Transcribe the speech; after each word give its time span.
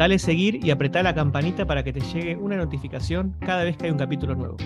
Dale 0.00 0.18
seguir 0.18 0.64
y 0.64 0.70
apretá 0.70 1.02
la 1.02 1.14
campanita 1.14 1.66
para 1.66 1.84
que 1.84 1.92
te 1.92 2.00
llegue 2.00 2.34
una 2.34 2.56
notificación 2.56 3.36
cada 3.38 3.64
vez 3.64 3.76
que 3.76 3.84
hay 3.84 3.90
un 3.90 3.98
capítulo 3.98 4.34
nuevo. 4.34 4.56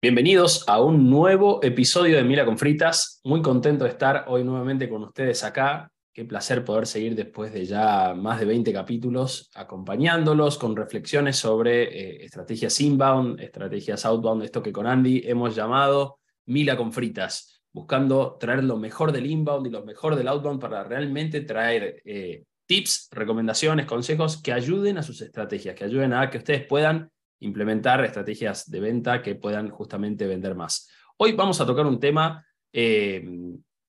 Bienvenidos 0.00 0.64
a 0.68 0.80
un 0.80 1.10
nuevo 1.10 1.58
episodio 1.64 2.18
de 2.18 2.22
Mila 2.22 2.44
con 2.44 2.56
Fritas. 2.56 3.20
Muy 3.24 3.42
contento 3.42 3.82
de 3.82 3.90
estar 3.90 4.26
hoy 4.28 4.44
nuevamente 4.44 4.88
con 4.88 5.02
ustedes 5.02 5.42
acá. 5.42 5.90
Qué 6.14 6.24
placer 6.24 6.64
poder 6.64 6.86
seguir 6.86 7.16
después 7.16 7.52
de 7.52 7.64
ya 7.64 8.14
más 8.14 8.38
de 8.38 8.46
20 8.46 8.72
capítulos 8.72 9.50
acompañándolos 9.56 10.56
con 10.56 10.76
reflexiones 10.76 11.34
sobre 11.34 11.82
eh, 11.82 12.24
estrategias 12.24 12.80
inbound, 12.80 13.40
estrategias 13.40 14.04
outbound, 14.04 14.44
esto 14.44 14.62
que 14.62 14.70
con 14.70 14.86
Andy 14.86 15.20
hemos 15.24 15.56
llamado 15.56 16.20
Mila 16.46 16.76
con 16.76 16.92
Fritas 16.92 17.57
buscando 17.78 18.36
traer 18.40 18.64
lo 18.64 18.76
mejor 18.76 19.12
del 19.12 19.26
inbound 19.26 19.68
y 19.68 19.70
lo 19.70 19.84
mejor 19.84 20.16
del 20.16 20.26
outbound 20.26 20.60
para 20.60 20.82
realmente 20.82 21.42
traer 21.42 22.02
eh, 22.04 22.42
tips, 22.66 23.08
recomendaciones, 23.12 23.86
consejos 23.86 24.42
que 24.42 24.52
ayuden 24.52 24.98
a 24.98 25.02
sus 25.04 25.20
estrategias, 25.20 25.76
que 25.76 25.84
ayuden 25.84 26.12
a 26.12 26.28
que 26.28 26.38
ustedes 26.38 26.66
puedan 26.66 27.08
implementar 27.40 28.04
estrategias 28.04 28.68
de 28.68 28.80
venta 28.80 29.22
que 29.22 29.36
puedan 29.36 29.70
justamente 29.70 30.26
vender 30.26 30.56
más. 30.56 30.88
Hoy 31.18 31.32
vamos 31.32 31.60
a 31.60 31.66
tocar 31.66 31.86
un 31.86 32.00
tema 32.00 32.44
eh, 32.72 33.24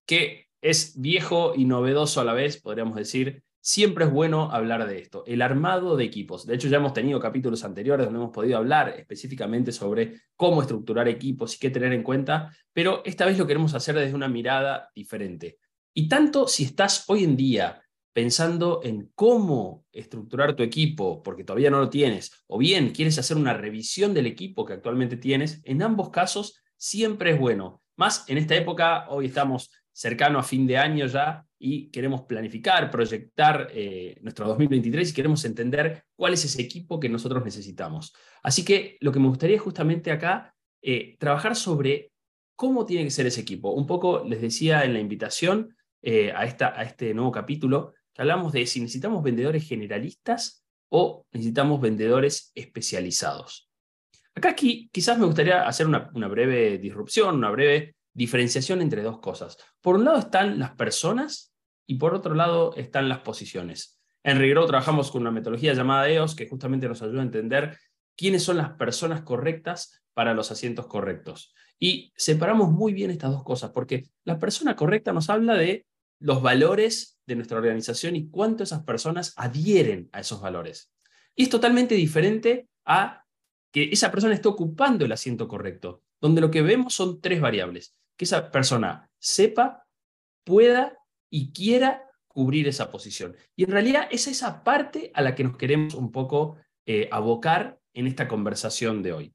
que 0.06 0.48
es 0.62 0.94
viejo 1.02 1.54
y 1.56 1.66
novedoso 1.66 2.22
a 2.22 2.26
la 2.26 2.34
vez, 2.34 2.62
podríamos 2.62 2.96
decir, 2.96 3.42
Siempre 3.62 4.06
es 4.06 4.12
bueno 4.12 4.52
hablar 4.52 4.88
de 4.88 5.00
esto, 5.00 5.24
el 5.28 5.42
armado 5.42 5.98
de 5.98 6.06
equipos. 6.06 6.46
De 6.46 6.56
hecho, 6.56 6.70
ya 6.70 6.78
hemos 6.78 6.94
tenido 6.94 7.20
capítulos 7.20 7.64
anteriores 7.66 8.06
donde 8.06 8.20
hemos 8.20 8.34
podido 8.34 8.58
hablar 8.58 8.96
específicamente 8.98 9.74
sobre 9.74 10.22
cómo 10.36 10.62
estructurar 10.62 11.10
equipos 11.10 11.56
y 11.56 11.60
qué 11.60 11.70
tener 11.70 11.92
en 11.92 12.04
cuenta, 12.04 12.56
pero 12.72 13.02
esta 13.04 13.26
vez 13.26 13.38
lo 13.38 13.46
queremos 13.46 13.74
hacer 13.74 13.96
desde 13.96 14.16
una 14.16 14.30
mirada 14.30 14.90
diferente. 14.96 15.58
Y 15.94 16.08
tanto 16.08 16.48
si 16.48 16.64
estás 16.64 17.04
hoy 17.10 17.26
en 17.26 17.36
día 17.36 17.82
pensando 18.14 18.80
en 18.84 19.12
cómo 19.14 19.86
estructurar 19.92 20.56
tu 20.56 20.64
equipo, 20.64 21.22
porque 21.22 21.44
todavía 21.44 21.70
no 21.70 21.80
lo 21.80 21.90
tienes, 21.90 22.32
o 22.48 22.58
bien 22.58 22.92
quieres 22.92 23.20
hacer 23.20 23.36
una 23.36 23.54
revisión 23.54 24.14
del 24.14 24.26
equipo 24.26 24.66
que 24.66 24.74
actualmente 24.74 25.18
tienes, 25.18 25.62
en 25.66 25.82
ambos 25.82 26.10
casos 26.10 26.62
siempre 26.78 27.32
es 27.32 27.40
bueno. 27.40 27.82
Más 27.98 28.24
en 28.30 28.38
esta 28.38 28.56
época, 28.56 29.06
hoy 29.10 29.26
estamos 29.26 29.70
cercano 29.92 30.40
a 30.40 30.44
fin 30.44 30.66
de 30.66 30.78
año 30.78 31.06
ya 31.06 31.46
y 31.60 31.90
queremos 31.92 32.22
planificar, 32.22 32.90
proyectar 32.90 33.68
eh, 33.74 34.18
nuestro 34.22 34.48
2023 34.48 35.12
y 35.12 35.14
queremos 35.14 35.44
entender 35.44 36.06
cuál 36.16 36.34
es 36.34 36.46
ese 36.46 36.62
equipo 36.62 37.00
que 37.00 37.10
nosotros 37.10 37.44
necesitamos. 37.44 38.14
Así 38.42 38.64
que 38.64 38.98
lo 39.02 39.12
que 39.12 39.20
me 39.20 39.28
gustaría 39.28 39.60
justamente 39.60 40.12
acá, 40.12 40.56
eh, 40.82 41.18
trabajar 41.20 41.58
sobre 41.58 42.14
cómo 42.56 42.86
tiene 42.86 43.04
que 43.04 43.12
ser 43.12 43.28
ese 43.28 43.42
equipo. 43.42 43.74
Un 43.74 43.86
poco 43.86 44.24
les 44.24 44.42
decía 44.42 44.86
en 44.86 44.94
la 44.94 45.00
invitación 45.00 45.76
eh, 46.02 46.32
a, 46.34 46.46
esta, 46.46 46.80
a 46.80 46.84
este 46.84 47.14
nuevo 47.14 47.32
capítulo, 47.32 47.94
que 48.14 48.22
hablamos 48.22 48.54
de 48.54 48.66
si 48.66 48.80
necesitamos 48.80 49.22
vendedores 49.22 49.68
generalistas 49.68 50.64
o 50.90 51.26
necesitamos 51.34 51.82
vendedores 51.82 52.54
especializados. 52.56 53.70
Acá 54.34 54.52
aquí, 54.52 54.90
quizás 54.94 55.20
me 55.20 55.26
gustaría 55.26 55.68
hacer 55.68 55.88
una 55.88 56.28
breve 56.30 56.78
disrupción, 56.78 57.36
una 57.36 57.52
breve 57.52 57.96
diferenciación 58.20 58.82
entre 58.82 59.02
dos 59.02 59.20
cosas. 59.20 59.58
Por 59.80 59.96
un 59.96 60.04
lado 60.04 60.20
están 60.20 60.60
las 60.60 60.72
personas 60.72 61.56
y 61.88 61.96
por 61.96 62.14
otro 62.14 62.36
lado 62.36 62.76
están 62.76 63.08
las 63.08 63.20
posiciones. 63.20 64.02
En 64.24 64.38
Regrow 64.38 64.68
trabajamos 64.68 65.10
con 65.10 65.22
una 65.22 65.32
metodología 65.32 65.74
llamada 65.74 66.10
EOS 66.10 66.36
que 66.36 66.48
justamente 66.48 66.90
nos 66.90 67.02
ayuda 67.02 67.22
a 67.22 67.24
entender 67.24 67.78
quiénes 68.18 68.44
son 68.44 68.58
las 68.58 68.72
personas 68.72 69.22
correctas 69.22 70.04
para 70.14 70.34
los 70.34 70.52
asientos 70.52 70.88
correctos. 70.88 71.54
Y 71.80 72.12
separamos 72.18 72.72
muy 72.72 72.92
bien 72.92 73.10
estas 73.10 73.32
dos 73.32 73.46
cosas, 73.46 73.72
porque 73.72 74.10
la 74.26 74.38
persona 74.38 74.76
correcta 74.76 75.14
nos 75.14 75.30
habla 75.30 75.54
de 75.54 75.86
los 76.20 76.42
valores 76.42 77.22
de 77.26 77.38
nuestra 77.38 77.58
organización 77.58 78.18
y 78.18 78.28
cuánto 78.28 78.64
esas 78.64 78.84
personas 78.84 79.34
adhieren 79.38 80.10
a 80.12 80.20
esos 80.20 80.42
valores. 80.42 80.92
Y 81.36 81.44
es 81.44 81.50
totalmente 81.50 81.96
diferente 81.96 82.68
a 82.84 83.24
que 83.72 83.84
esa 83.94 84.12
persona 84.12 84.34
esté 84.34 84.50
ocupando 84.50 85.06
el 85.06 85.14
asiento 85.14 85.48
correcto, 85.48 86.04
donde 86.20 86.42
lo 86.42 86.52
que 86.52 86.62
vemos 86.62 86.94
son 86.94 87.22
tres 87.22 87.40
variables 87.40 87.96
que 88.20 88.26
esa 88.26 88.52
persona 88.52 89.10
sepa, 89.18 89.88
pueda 90.44 90.98
y 91.30 91.54
quiera 91.54 92.04
cubrir 92.28 92.68
esa 92.68 92.92
posición. 92.92 93.34
Y 93.56 93.64
en 93.64 93.72
realidad 93.72 94.10
es 94.12 94.28
esa 94.28 94.62
parte 94.62 95.10
a 95.16 95.22
la 95.22 95.36
que 95.36 95.46
nos 95.46 95.56
queremos 95.56 95.94
un 95.94 96.12
poco 96.12 96.58
eh, 96.86 97.08
abocar 97.14 97.80
en 97.94 98.08
esta 98.08 98.28
conversación 98.28 99.02
de 99.02 99.14
hoy. 99.14 99.34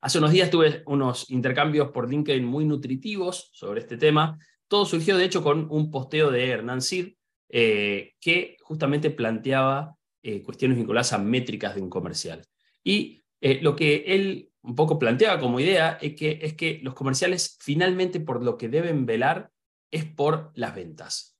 Hace 0.00 0.18
unos 0.18 0.32
días 0.32 0.48
tuve 0.48 0.82
unos 0.86 1.30
intercambios 1.30 1.90
por 1.90 2.08
LinkedIn 2.08 2.46
muy 2.46 2.64
nutritivos 2.64 3.50
sobre 3.52 3.80
este 3.80 3.98
tema. 3.98 4.38
Todo 4.66 4.86
surgió, 4.86 5.18
de 5.18 5.26
hecho, 5.26 5.42
con 5.42 5.70
un 5.70 5.90
posteo 5.90 6.30
de 6.30 6.48
Hernán 6.48 6.80
Cid, 6.80 7.12
eh, 7.50 8.14
que 8.20 8.56
justamente 8.62 9.10
planteaba 9.10 9.94
eh, 10.22 10.42
cuestiones 10.42 10.78
vinculadas 10.78 11.12
a 11.12 11.18
métricas 11.18 11.74
de 11.74 11.82
un 11.82 11.90
comercial. 11.90 12.42
Y 12.82 13.22
lo 13.60 13.76
que 13.76 14.04
él 14.06 14.53
un 14.64 14.74
poco 14.74 14.98
planteaba 14.98 15.38
como 15.38 15.60
idea 15.60 15.98
es 16.00 16.14
que, 16.14 16.38
es 16.42 16.54
que 16.54 16.80
los 16.82 16.94
comerciales 16.94 17.58
finalmente 17.60 18.18
por 18.18 18.42
lo 18.42 18.56
que 18.56 18.68
deben 18.68 19.04
velar 19.04 19.50
es 19.90 20.04
por 20.04 20.50
las 20.54 20.74
ventas. 20.74 21.36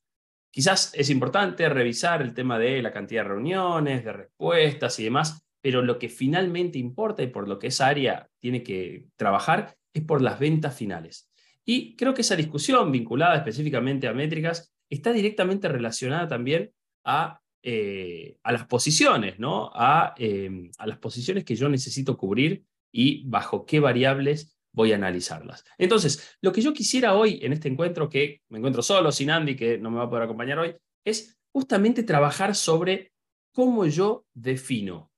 Quizás 0.50 0.92
es 0.94 1.10
importante 1.10 1.68
revisar 1.68 2.22
el 2.22 2.34
tema 2.34 2.58
de 2.58 2.80
la 2.82 2.92
cantidad 2.92 3.22
de 3.22 3.28
reuniones, 3.28 4.04
de 4.04 4.12
respuestas 4.12 5.00
y 5.00 5.04
demás, 5.04 5.42
pero 5.60 5.82
lo 5.82 5.98
que 5.98 6.08
finalmente 6.08 6.78
importa 6.78 7.22
y 7.22 7.28
por 7.28 7.48
lo 7.48 7.58
que 7.58 7.68
esa 7.68 7.88
área 7.88 8.28
tiene 8.38 8.62
que 8.62 9.06
trabajar 9.16 9.74
es 9.92 10.02
por 10.04 10.20
las 10.20 10.38
ventas 10.38 10.76
finales. 10.76 11.30
Y 11.64 11.96
creo 11.96 12.12
que 12.12 12.20
esa 12.20 12.36
discusión 12.36 12.92
vinculada 12.92 13.36
específicamente 13.36 14.06
a 14.06 14.12
métricas 14.12 14.72
está 14.90 15.12
directamente 15.12 15.66
relacionada 15.66 16.28
también 16.28 16.72
a, 17.04 17.40
eh, 17.62 18.36
a 18.42 18.52
las 18.52 18.66
posiciones, 18.66 19.38
¿no? 19.38 19.70
A, 19.74 20.14
eh, 20.18 20.70
a 20.76 20.86
las 20.86 20.98
posiciones 20.98 21.44
que 21.44 21.56
yo 21.56 21.70
necesito 21.70 22.18
cubrir 22.18 22.64
y 22.96 23.28
bajo 23.28 23.66
qué 23.66 23.80
variables 23.80 24.56
voy 24.72 24.92
a 24.92 24.94
analizarlas. 24.94 25.64
Entonces, 25.78 26.36
lo 26.40 26.52
que 26.52 26.60
yo 26.60 26.72
quisiera 26.72 27.14
hoy 27.14 27.40
en 27.42 27.52
este 27.52 27.68
encuentro, 27.68 28.08
que 28.08 28.42
me 28.48 28.58
encuentro 28.58 28.82
solo, 28.82 29.10
sin 29.10 29.30
Andy, 29.30 29.56
que 29.56 29.78
no 29.78 29.90
me 29.90 29.98
va 29.98 30.04
a 30.04 30.08
poder 30.08 30.22
acompañar 30.22 30.60
hoy, 30.60 30.76
es 31.04 31.36
justamente 31.52 32.04
trabajar 32.04 32.54
sobre 32.54 33.12
cómo 33.52 33.84
yo 33.86 34.26
defino 34.32 35.10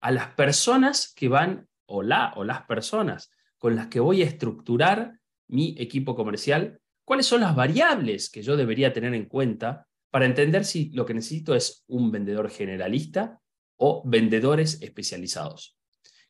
a 0.00 0.10
las 0.10 0.34
personas 0.34 1.12
que 1.14 1.28
van, 1.28 1.68
o, 1.86 2.02
la, 2.02 2.32
o 2.34 2.42
las 2.42 2.62
personas 2.62 3.30
con 3.58 3.76
las 3.76 3.86
que 3.86 4.00
voy 4.00 4.22
a 4.22 4.26
estructurar 4.26 5.20
mi 5.48 5.76
equipo 5.78 6.16
comercial, 6.16 6.80
cuáles 7.04 7.26
son 7.26 7.42
las 7.42 7.54
variables 7.54 8.28
que 8.28 8.42
yo 8.42 8.56
debería 8.56 8.92
tener 8.92 9.14
en 9.14 9.26
cuenta 9.26 9.86
para 10.10 10.26
entender 10.26 10.64
si 10.64 10.90
lo 10.90 11.06
que 11.06 11.14
necesito 11.14 11.54
es 11.54 11.84
un 11.86 12.10
vendedor 12.10 12.50
generalista 12.50 13.40
o 13.76 14.02
vendedores 14.04 14.82
especializados. 14.82 15.79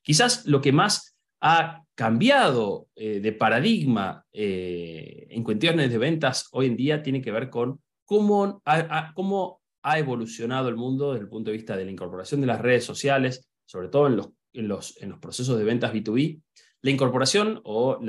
Quizás 0.03 0.47
lo 0.47 0.61
que 0.61 0.73
más 0.73 1.17
ha 1.41 1.85
cambiado 1.95 2.89
eh, 2.95 3.21
de 3.21 3.33
paradigma 3.33 4.25
eh, 4.33 5.27
en 5.31 5.43
cuestiones 5.43 5.91
de 5.91 5.99
ventas 5.99 6.49
hoy 6.53 6.67
en 6.67 6.77
día 6.77 7.03
tiene 7.03 7.21
que 7.21 7.33
ver 7.33 7.51
con 7.51 7.81
cómo 8.05 8.63
ha, 8.65 9.99
evolucionado 9.99 10.69
el 10.69 10.77
mundo 10.77 11.13
desde 11.13 11.25
el 11.25 11.31
punto 11.31 11.51
de 11.51 11.57
vista 11.57 11.77
de 11.77 11.85
la 11.85 11.91
incorporación 11.91 12.41
de 12.41 12.47
las 12.47 12.61
redes 12.61 12.85
sociales, 12.85 13.49
sobre 13.65 13.89
todo 13.89 14.09
en 14.53 14.69
los 14.69 14.95
procesos 15.21 15.59
de 15.59 15.65
ventas 15.65 15.93
B2B, 15.93 16.43
la 16.83 16.91
incorporación 16.91 17.61
o 17.65 18.01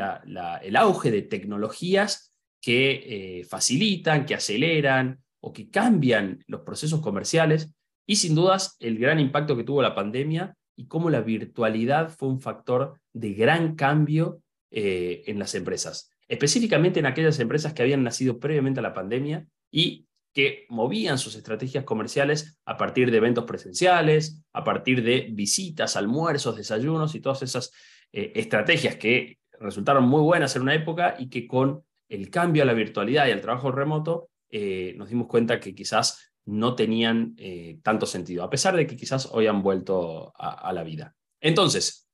el 0.62 0.76
auge 0.76 1.12
de 1.12 1.22
tecnologías 1.24 2.34
que 2.62 3.40
eh, 3.40 3.44
facilitan, 3.44 4.26
que 4.26 4.36
aceleran 4.36 5.22
o 5.42 5.52
que 5.52 5.70
cambian 5.70 6.44
los 6.48 6.62
procesos 6.62 7.02
comerciales 7.02 7.74
y 8.06 8.16
sin 8.16 8.36
dudas 8.36 8.78
el 8.80 8.98
gran 8.98 9.20
impacto 9.20 9.58
que 9.58 9.64
tuvo 9.64 9.82
la 9.82 9.96
pandemia 9.96 10.56
y 10.82 10.88
cómo 10.88 11.12
la 11.12 11.22
virtualidad 11.22 12.10
fue 12.10 12.28
un 12.28 12.40
factor 12.40 13.00
de 13.14 13.34
gran 13.34 13.76
cambio 13.76 14.42
eh, 14.72 15.22
en 15.28 15.38
las 15.38 15.54
empresas, 15.54 16.10
específicamente 16.28 17.00
en 17.00 17.06
aquellas 17.06 17.40
empresas 17.40 17.74
que 17.74 17.84
habían 17.84 18.04
nacido 18.04 18.40
previamente 18.40 18.80
a 18.80 18.84
la 18.84 18.94
pandemia 18.94 19.46
y 19.70 20.08
que 20.34 20.66
movían 20.70 21.20
sus 21.20 21.36
estrategias 21.36 21.84
comerciales 21.84 22.58
a 22.66 22.78
partir 22.78 23.12
de 23.12 23.18
eventos 23.18 23.44
presenciales, 23.44 24.42
a 24.54 24.64
partir 24.64 25.04
de 25.04 25.30
visitas, 25.32 25.96
almuerzos, 25.96 26.56
desayunos 26.56 27.14
y 27.14 27.20
todas 27.20 27.44
esas 27.44 27.72
eh, 28.12 28.32
estrategias 28.34 28.96
que 28.96 29.38
resultaron 29.60 30.06
muy 30.06 30.22
buenas 30.22 30.56
en 30.56 30.64
una 30.64 30.74
época 30.74 31.16
y 31.20 31.30
que 31.30 31.46
con 31.46 31.84
el 32.10 32.32
cambio 32.32 32.64
a 32.64 32.66
la 32.66 32.74
virtualidad 32.74 33.28
y 33.28 33.32
al 33.32 33.42
trabajo 33.42 33.72
remoto 33.72 34.30
eh, 34.50 34.96
nos 34.98 35.10
dimos 35.10 35.28
cuenta 35.28 35.60
que 35.60 35.76
quizás 35.76 36.31
no 36.46 36.76
tenían 36.76 37.36
eh, 37.38 37.80
tanto 37.84 38.06
sentido, 38.06 38.44
a 38.44 38.50
pesar 38.50 38.76
de 38.76 38.88
que 38.88 38.96
quizás 38.96 39.28
hoy 39.32 39.48
han 39.48 39.62
vuelto 39.62 40.34
a, 40.36 40.72
la 40.74 40.84
vida. 40.84 41.16
Entonces, 41.40 42.10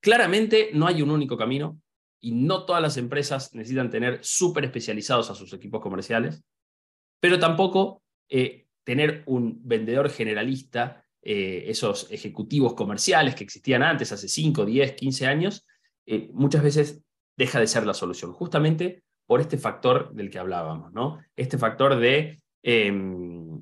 claramente 0.00 0.70
no 0.72 0.86
hay 0.86 1.02
un 1.02 1.10
único 1.10 1.36
camino 1.36 1.80
y 2.20 2.32
no 2.32 2.64
todas 2.64 2.82
las 2.82 2.96
empresas 2.96 3.52
necesitan 3.54 3.90
tener 3.90 4.20
súper 4.22 4.64
especializados 4.64 5.30
a 5.30 5.34
sus 5.34 5.52
equipos 5.52 5.80
comerciales, 5.80 6.44
pero 7.20 7.38
tampoco 7.38 8.02
eh, 8.28 8.66
tener 8.84 9.22
un 9.26 9.60
vendedor 9.62 10.10
generalista, 10.10 11.04
eh, 11.22 11.64
esos 11.66 12.10
ejecutivos 12.10 12.74
comerciales 12.74 13.34
que 13.34 13.44
existían 13.44 13.82
antes, 13.82 14.12
hace 14.12 14.28
5, 14.28 14.64
10, 14.64 14.92
15 14.94 15.26
años, 15.26 15.66
muchas 16.32 16.64
veces 16.64 17.02
deja 17.36 17.60
de 17.60 17.68
ser 17.68 17.86
la 17.86 17.94
solución, 17.94 18.32
justamente 18.32 19.04
por 19.26 19.40
este 19.40 19.56
factor 19.56 20.12
del 20.12 20.30
que 20.30 20.38
hablábamos, 20.38 20.92
¿no? 20.92 21.20
Este 21.36 21.58
factor 21.58 21.96
de 21.96 22.41
Em, 22.62 23.60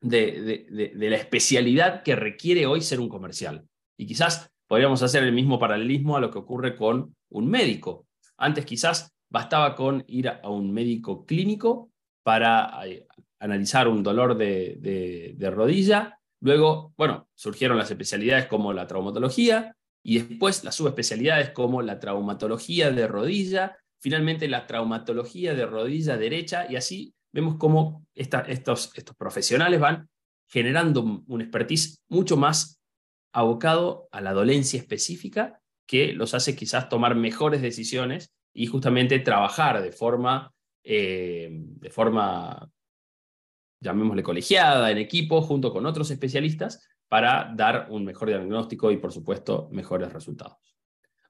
de, 0.00 0.92
la 0.94 1.16
especialidad 1.16 2.02
que 2.02 2.16
requiere 2.16 2.66
hoy 2.66 2.80
ser 2.80 3.00
un 3.00 3.08
comercial. 3.08 3.66
Y 3.98 4.06
quizás 4.06 4.50
podríamos 4.66 5.02
hacer 5.02 5.22
el 5.24 5.32
mismo 5.32 5.58
paralelismo 5.58 6.16
a 6.16 6.20
lo 6.20 6.30
que 6.30 6.38
ocurre 6.38 6.76
con 6.76 7.14
un 7.30 7.48
médico. 7.48 8.06
Antes 8.36 8.64
quizás 8.64 9.12
bastaba 9.30 9.74
con 9.74 10.04
ir 10.06 10.28
a, 10.28 10.48
un 10.48 10.72
médico 10.72 11.26
clínico 11.26 11.90
para 12.22 12.86
eh, 12.86 13.06
analizar 13.40 13.88
un 13.88 14.02
dolor 14.02 14.36
de, 14.36 15.34
de, 15.36 15.50
rodilla. 15.50 16.18
Luego, 16.40 16.94
bueno, 16.96 17.28
surgieron 17.34 17.78
las 17.78 17.90
especialidades 17.90 18.46
como 18.46 18.72
la 18.72 18.86
traumatología 18.86 19.74
y 20.02 20.20
después 20.20 20.62
las 20.62 20.74
subespecialidades 20.74 21.50
como 21.50 21.82
la 21.82 21.98
traumatología 21.98 22.90
de 22.90 23.08
rodilla, 23.08 23.76
finalmente 24.00 24.48
la 24.48 24.66
traumatología 24.66 25.54
de 25.54 25.66
rodilla 25.66 26.16
derecha 26.16 26.66
y 26.70 26.76
así 26.76 27.14
vemos 27.36 27.56
cómo 27.56 28.06
estos, 28.14 28.92
estos 28.94 29.14
profesionales 29.14 29.78
van 29.78 30.08
generando 30.48 31.02
un 31.02 31.40
expertise 31.42 32.02
mucho 32.08 32.38
más 32.38 32.80
abocado 33.30 34.08
a 34.10 34.22
la 34.22 34.32
dolencia 34.32 34.80
específica 34.80 35.60
que 35.86 36.14
los 36.14 36.32
hace 36.32 36.56
quizás 36.56 36.88
tomar 36.88 37.14
mejores 37.14 37.60
decisiones 37.60 38.32
y 38.54 38.66
justamente 38.68 39.18
trabajar 39.18 39.82
de 39.82 39.92
forma, 39.92 40.50
eh, 40.82 41.50
de 41.52 41.90
forma, 41.90 42.70
llamémosle 43.80 44.22
colegiada, 44.22 44.90
en 44.90 44.96
equipo, 44.96 45.42
junto 45.42 45.74
con 45.74 45.84
otros 45.84 46.10
especialistas, 46.10 46.88
para 47.06 47.52
dar 47.54 47.88
un 47.90 48.06
mejor 48.06 48.28
diagnóstico 48.28 48.90
y, 48.90 48.96
por 48.96 49.12
supuesto, 49.12 49.68
mejores 49.72 50.10
resultados. 50.10 50.56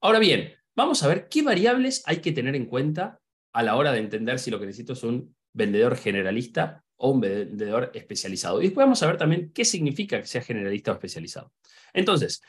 Ahora 0.00 0.20
bien, 0.20 0.52
vamos 0.76 1.02
a 1.02 1.08
ver 1.08 1.28
qué 1.28 1.42
variables 1.42 2.04
hay 2.06 2.18
que 2.18 2.30
tener 2.30 2.54
en 2.54 2.66
cuenta 2.66 3.18
a 3.52 3.64
la 3.64 3.74
hora 3.74 3.90
de 3.90 3.98
entender 3.98 4.38
si 4.38 4.52
lo 4.52 4.60
que 4.60 4.66
necesito 4.66 4.92
es 4.92 5.02
un 5.02 5.34
vendedor 5.56 5.96
generalista 5.96 6.84
o 6.96 7.10
un 7.10 7.20
vendedor 7.20 7.90
especializado. 7.94 8.60
Y 8.60 8.66
después 8.66 8.84
vamos 8.84 9.02
a 9.02 9.06
ver 9.06 9.16
también 9.16 9.50
qué 9.52 9.64
significa 9.64 10.20
que 10.20 10.26
sea 10.26 10.42
generalista 10.42 10.92
o 10.92 10.94
especializado. 10.94 11.52
Entonces, 11.92 12.42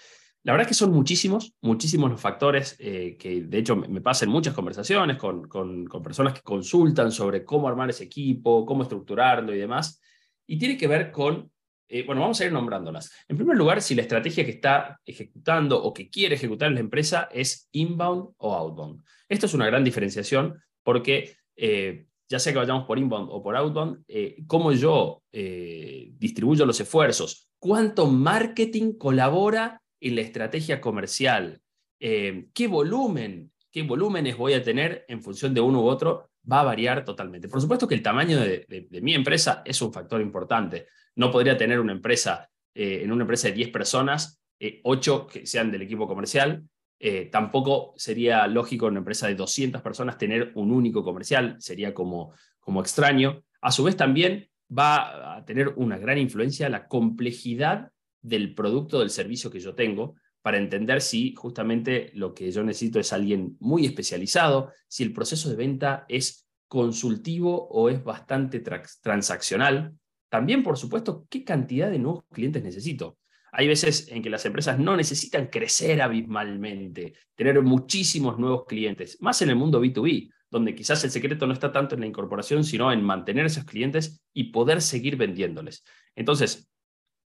la 0.44 0.54
verdad 0.54 0.66
es 0.66 0.68
que 0.70 0.74
son 0.74 0.92
muchísimos, 0.92 1.54
muchísimos 1.62 2.12
los 2.12 2.22
factores 2.22 2.76
eh, 2.80 3.18
que 3.18 3.42
de 3.42 3.58
hecho 3.58 3.76
me, 3.76 4.02
pasan 4.02 4.30
muchas 4.30 4.54
conversaciones 4.54 5.18
con, 5.18 5.48
con, 5.48 5.88
personas 6.04 6.34
que 6.34 6.42
consultan 6.42 7.12
sobre 7.12 7.44
cómo 7.44 7.68
armar 7.68 7.90
ese 7.90 8.06
equipo, 8.06 8.66
cómo 8.66 8.84
estructurarlo 8.84 9.54
y 9.54 9.58
demás. 9.58 10.02
Y 10.46 10.58
tiene 10.58 10.78
que 10.78 10.88
ver 10.88 11.12
con, 11.12 11.52
eh, 11.90 12.06
bueno, 12.06 12.22
vamos 12.22 12.40
a 12.40 12.46
ir 12.46 12.52
nombrándolas. 12.52 13.12
En 13.28 13.38
primer 13.38 13.58
lugar, 13.58 13.82
si 13.82 13.96
la 13.96 14.04
estrategia 14.04 14.46
que 14.46 14.52
está 14.52 15.00
ejecutando 15.06 15.82
o 15.82 15.94
que 15.94 16.10
quiere 16.10 16.36
ejecutar 16.36 16.72
la 16.72 16.80
empresa 16.80 17.28
es 17.32 17.68
inbound 17.72 18.30
o 18.38 18.54
outbound. 18.54 19.04
Esto 19.28 19.46
es 19.48 19.54
una 19.54 19.66
gran 19.66 19.84
diferenciación 19.84 20.62
porque 20.84 21.38
eh, 21.58 22.07
ya 22.30 22.40
sea 22.40 22.54
que 22.54 22.60
vayamos 22.60 22.86
por 22.86 23.00
inbound 23.00 23.30
o 23.32 23.42
por 23.42 23.56
outbound, 23.56 24.04
eh, 24.08 24.44
cómo 24.48 24.72
yo 24.72 25.24
eh, 25.32 26.12
distribuyo 26.18 26.66
los 26.66 26.80
esfuerzos, 26.80 27.50
cuánto 27.60 28.08
marketing 28.08 28.94
colabora 28.94 29.82
en 30.00 30.16
la 30.16 30.22
estrategia 30.22 30.82
comercial, 30.82 31.62
eh, 32.00 32.48
qué 32.54 32.68
volumen, 32.68 33.52
qué 33.72 33.84
volúmenes 33.84 34.38
voy 34.38 34.54
a 34.54 34.64
tener 34.64 35.06
en 35.08 35.22
función 35.22 35.54
de 35.54 35.62
uno 35.62 35.82
u 35.82 35.88
otro, 35.88 36.30
va 36.50 36.62
a 36.62 36.66
variar 36.66 37.04
totalmente. 37.04 37.48
Por 37.48 37.62
supuesto 37.62 37.88
que 37.88 37.96
el 37.96 38.04
tamaño 38.04 38.40
de, 38.40 38.88
mi 39.02 39.14
empresa 39.14 39.62
es 39.66 39.82
un 39.82 39.92
factor 39.92 40.22
importante. 40.22 40.88
No 41.16 41.32
podría 41.32 41.58
tener 41.58 41.80
una 41.80 41.92
empresa, 41.92 42.50
en 42.74 43.12
una 43.12 43.24
empresa 43.24 43.48
de 43.48 43.56
10 43.56 43.70
personas, 43.70 44.40
8 44.84 45.28
que 45.28 45.46
sean 45.46 45.72
del 45.72 45.82
equipo 45.82 46.08
comercial, 46.08 46.64
eh, 47.00 47.30
tampoco 47.32 47.94
sería 47.96 48.48
lógico 48.48 48.88
en 48.88 48.94
una 48.94 49.00
empresa 49.00 49.28
de 49.28 49.36
200 49.36 49.82
personas 49.82 50.18
tener 50.18 50.52
un 50.56 50.72
único 50.72 51.04
comercial, 51.04 51.56
sería 51.60 51.94
como, 51.94 52.34
como 52.60 52.82
extraño. 52.82 53.44
A 53.62 53.72
su 53.72 53.84
vez 53.84 53.96
también 53.96 54.50
va 54.76 55.38
a 55.38 55.46
tener 55.46 55.70
una 55.76 55.98
gran 55.98 56.18
influencia 56.18 56.70
la 56.70 56.88
complejidad 56.88 57.92
del 58.22 58.56
producto, 58.56 59.00
del 59.00 59.10
servicio 59.10 59.52
que 59.52 59.60
yo 59.60 59.76
tengo, 59.76 60.16
para 60.42 60.58
entender 60.58 61.02
si 61.02 61.34
justamente 61.36 62.12
lo 62.14 62.34
que 62.34 62.52
yo 62.52 62.64
necesito 62.64 63.00
es 63.00 63.14
alguien 63.14 63.58
muy 63.60 63.86
especializado, 63.86 64.72
si 64.88 65.04
el 65.04 65.14
proceso 65.14 65.50
de 65.50 65.56
venta 65.56 66.06
es 66.08 66.48
consultivo 66.68 67.68
o 67.70 67.90
es 67.90 68.04
bastante 68.04 68.64
transaccional. 69.02 69.94
También, 70.30 70.64
por 70.64 70.78
supuesto, 70.78 71.26
qué 71.30 71.44
cantidad 71.44 71.90
de 71.90 72.00
nuevos 72.00 72.24
clientes 72.32 72.64
necesito. 72.64 73.18
Hay 73.52 73.68
veces 73.68 74.08
en 74.10 74.22
que 74.22 74.30
las 74.30 74.46
empresas 74.46 74.80
no 74.80 74.96
necesitan 74.96 75.48
crecer 75.48 76.02
abismalmente, 76.02 77.14
tener 77.36 77.62
muchísimos 77.62 78.38
nuevos 78.38 78.66
clientes, 78.66 79.18
más 79.22 79.42
en 79.42 79.50
el 79.50 79.56
mundo 79.56 79.82
B2B, 79.82 80.32
donde 80.50 80.76
quizás 80.76 81.04
el 81.04 81.12
secreto 81.12 81.46
no 81.46 81.54
está 81.54 81.72
tanto 81.72 81.96
en 81.96 82.02
la 82.02 82.08
incorporación, 82.08 82.64
sino 82.64 82.92
en 82.92 83.04
mantener 83.04 83.46
esos 83.46 83.66
clientes 83.66 84.22
y 84.34 84.46
poder 84.46 84.82
seguir 84.82 85.18
vendiéndoles. 85.18 85.84
Entonces, 86.16 86.70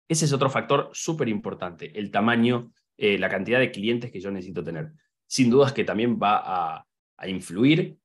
ese 0.07 0.25
es 0.25 0.33
otro 0.33 0.49
factor 0.49 0.89
súper 0.93 1.27
importante, 1.27 1.97
el 1.97 2.11
tamaño, 2.11 2.71
eh, 2.97 3.17
la 3.17 3.29
cantidad 3.29 3.59
de 3.59 3.71
clientes 3.71 4.11
que 4.11 4.19
yo 4.19 4.31
necesito 4.31 4.63
tener. 4.63 4.91
Sin 5.27 5.49
dudas 5.49 5.73
que 5.73 5.83
también 5.83 6.17
va 6.21 6.41
a, 6.43 6.83
influir 7.27 7.97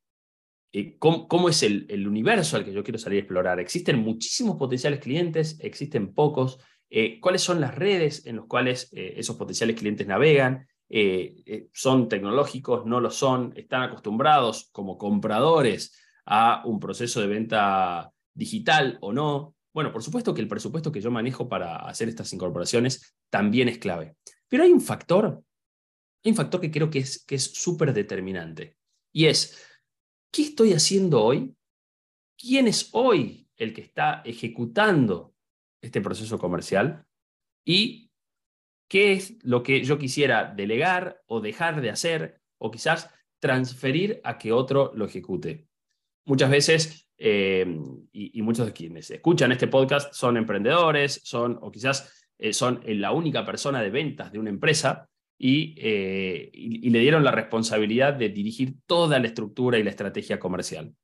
eh, 0.72 0.96
cómo, 0.98 1.48
es 1.50 1.62
el, 1.62 1.86
el 1.90 2.08
universo 2.08 2.56
al 2.56 2.64
que 2.64 2.72
yo 2.72 2.82
quiero 2.82 2.98
salir 2.98 3.18
a 3.18 3.20
explorar. 3.20 3.60
Existen 3.60 3.98
muchísimos 3.98 4.56
potenciales 4.56 5.00
clientes, 5.00 5.58
existen 5.60 6.14
pocos, 6.14 6.58
eh, 6.94 7.18
cuáles 7.20 7.40
son 7.40 7.58
las 7.58 7.74
redes 7.74 8.26
en 8.26 8.36
las 8.36 8.44
cuales 8.44 8.90
eh, 8.92 9.14
esos 9.16 9.36
potenciales 9.36 9.76
clientes 9.76 10.06
navegan, 10.06 10.68
eh, 10.90 11.66
son 11.72 12.06
tecnológicos, 12.06 12.84
no 12.84 13.00
lo 13.00 13.10
son, 13.10 13.54
están 13.56 13.84
acostumbrados 13.84 14.68
como 14.72 14.98
compradores 14.98 15.98
a 16.26 16.62
un 16.66 16.78
proceso 16.78 17.22
de 17.22 17.28
venta 17.28 18.12
digital 18.34 18.98
o 19.00 19.10
no. 19.10 19.54
Bueno, 19.72 19.90
por 19.90 20.02
supuesto 20.02 20.34
que 20.34 20.42
el 20.42 20.48
presupuesto 20.48 20.92
que 20.92 21.00
yo 21.00 21.10
manejo 21.10 21.48
para 21.48 21.76
hacer 21.76 22.10
estas 22.10 22.30
incorporaciones 22.34 23.14
también 23.30 23.70
es 23.70 23.78
clave. 23.78 24.16
Pero 24.46 24.64
hay 24.64 24.70
un 24.70 24.82
factor, 24.82 25.42
hay 26.22 26.30
un 26.30 26.36
factor 26.36 26.60
que 26.60 26.70
creo 26.70 26.90
que 26.90 26.98
es 26.98 27.24
que 27.24 27.36
es 27.36 27.44
súper 27.54 27.94
determinante. 27.94 28.76
Y 29.12 29.24
es, 29.24 29.66
¿qué 30.30 30.42
estoy 30.42 30.74
haciendo 30.74 31.24
hoy? 31.24 31.56
¿Quién 32.36 32.68
es 32.68 32.90
hoy 32.92 33.48
el 33.56 33.72
que 33.72 33.80
está 33.80 34.20
ejecutando 34.26 35.31
este 35.82 36.00
proceso 36.00 36.38
comercial 36.38 37.04
y 37.64 38.10
qué 38.88 39.12
es 39.12 39.36
lo 39.42 39.62
que 39.62 39.82
yo 39.84 39.98
quisiera 39.98 40.52
delegar 40.54 41.22
o 41.26 41.40
dejar 41.40 41.80
de 41.80 41.90
hacer 41.90 42.40
o 42.58 42.70
quizás 42.70 43.10
transferir 43.40 44.20
a 44.22 44.38
que 44.38 44.52
otro 44.52 44.92
lo 44.94 45.04
ejecute. 45.04 45.66
Muchas 46.24 46.50
veces, 46.50 47.08
eh, 47.18 47.66
y, 48.12 48.40
muchos 48.42 48.66
de 48.66 48.72
quienes 48.72 49.10
escuchan 49.10 49.50
este 49.50 49.66
podcast 49.66 50.14
son 50.14 50.36
emprendedores, 50.36 51.20
son 51.24 51.58
o 51.60 51.72
quizás 51.72 52.26
eh, 52.38 52.52
son 52.52 52.80
la 52.86 53.12
única 53.12 53.44
persona 53.44 53.82
de 53.82 53.90
ventas 53.90 54.30
de 54.30 54.38
una 54.38 54.50
empresa 54.50 55.08
y, 55.36 55.74
eh, 55.78 56.50
y, 56.52 56.90
le 56.90 57.00
dieron 57.00 57.24
la 57.24 57.32
responsabilidad 57.32 58.14
de 58.14 58.28
dirigir 58.28 58.74
toda 58.86 59.18
la 59.18 59.26
estructura 59.26 59.78
y 59.78 59.82
la 59.82 59.90
estrategia 59.90 60.38
comercial. 60.38 60.94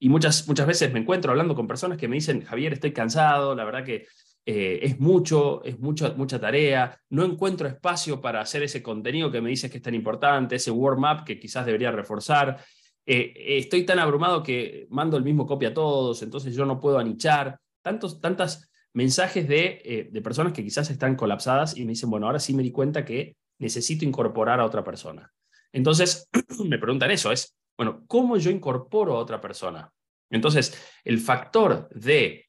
Y 0.00 0.08
muchas, 0.08 0.48
muchas 0.48 0.66
veces 0.66 0.92
me 0.92 0.98
encuentro 0.98 1.30
hablando 1.30 1.54
con 1.54 1.68
personas 1.68 1.96
que 1.96 2.08
me 2.08 2.16
dicen, 2.16 2.42
Javier, 2.42 2.72
estoy 2.72 2.92
cansado, 2.92 3.54
la 3.54 3.64
verdad 3.64 3.84
que 3.84 4.06
eh, 4.46 4.80
es 4.82 5.00
mucho, 5.00 5.64
es 5.64 5.78
mucha, 5.78 6.12
mucha 6.14 6.38
tarea, 6.38 7.00
no 7.10 7.24
encuentro 7.24 7.66
espacio 7.66 8.20
para 8.20 8.40
hacer 8.40 8.62
ese 8.62 8.82
contenido 8.82 9.30
que 9.30 9.40
me 9.40 9.48
dices 9.48 9.70
que 9.70 9.78
es 9.78 9.82
tan 9.82 9.94
importante, 9.94 10.56
ese 10.56 10.70
warm-up 10.70 11.24
que 11.24 11.38
quizás 11.38 11.64
debería 11.64 11.90
reforzar. 11.90 12.62
Eh, 13.06 13.32
estoy 13.58 13.86
tan 13.86 13.98
abrumado 13.98 14.42
que 14.42 14.86
mando 14.90 15.16
el 15.16 15.24
mismo 15.24 15.46
copia 15.46 15.70
a 15.70 15.74
todos, 15.74 16.22
entonces 16.22 16.54
yo 16.54 16.66
no 16.66 16.78
puedo 16.78 16.98
anichar. 16.98 17.58
Tantos, 17.82 18.20
tantas 18.20 18.70
mensajes 18.92 19.48
de, 19.48 19.80
eh, 19.84 20.08
de 20.10 20.22
personas 20.22 20.52
que 20.52 20.62
quizás 20.62 20.90
están 20.90 21.16
colapsadas 21.16 21.76
y 21.76 21.84
me 21.84 21.92
dicen, 21.92 22.10
bueno, 22.10 22.26
ahora 22.26 22.38
sí 22.38 22.52
me 22.54 22.62
di 22.62 22.70
cuenta 22.70 23.04
que 23.04 23.36
necesito 23.58 24.04
incorporar 24.04 24.60
a 24.60 24.64
otra 24.64 24.84
persona. 24.84 25.32
Entonces, 25.72 26.28
me 26.64 26.78
preguntan 26.78 27.10
eso, 27.10 27.32
es, 27.32 27.56
bueno, 27.76 28.04
¿cómo 28.06 28.36
yo 28.36 28.50
incorporo 28.50 29.16
a 29.16 29.20
otra 29.20 29.40
persona? 29.40 29.90
Entonces, 30.30 30.78
el 31.04 31.18
factor 31.18 31.88
de 31.94 32.46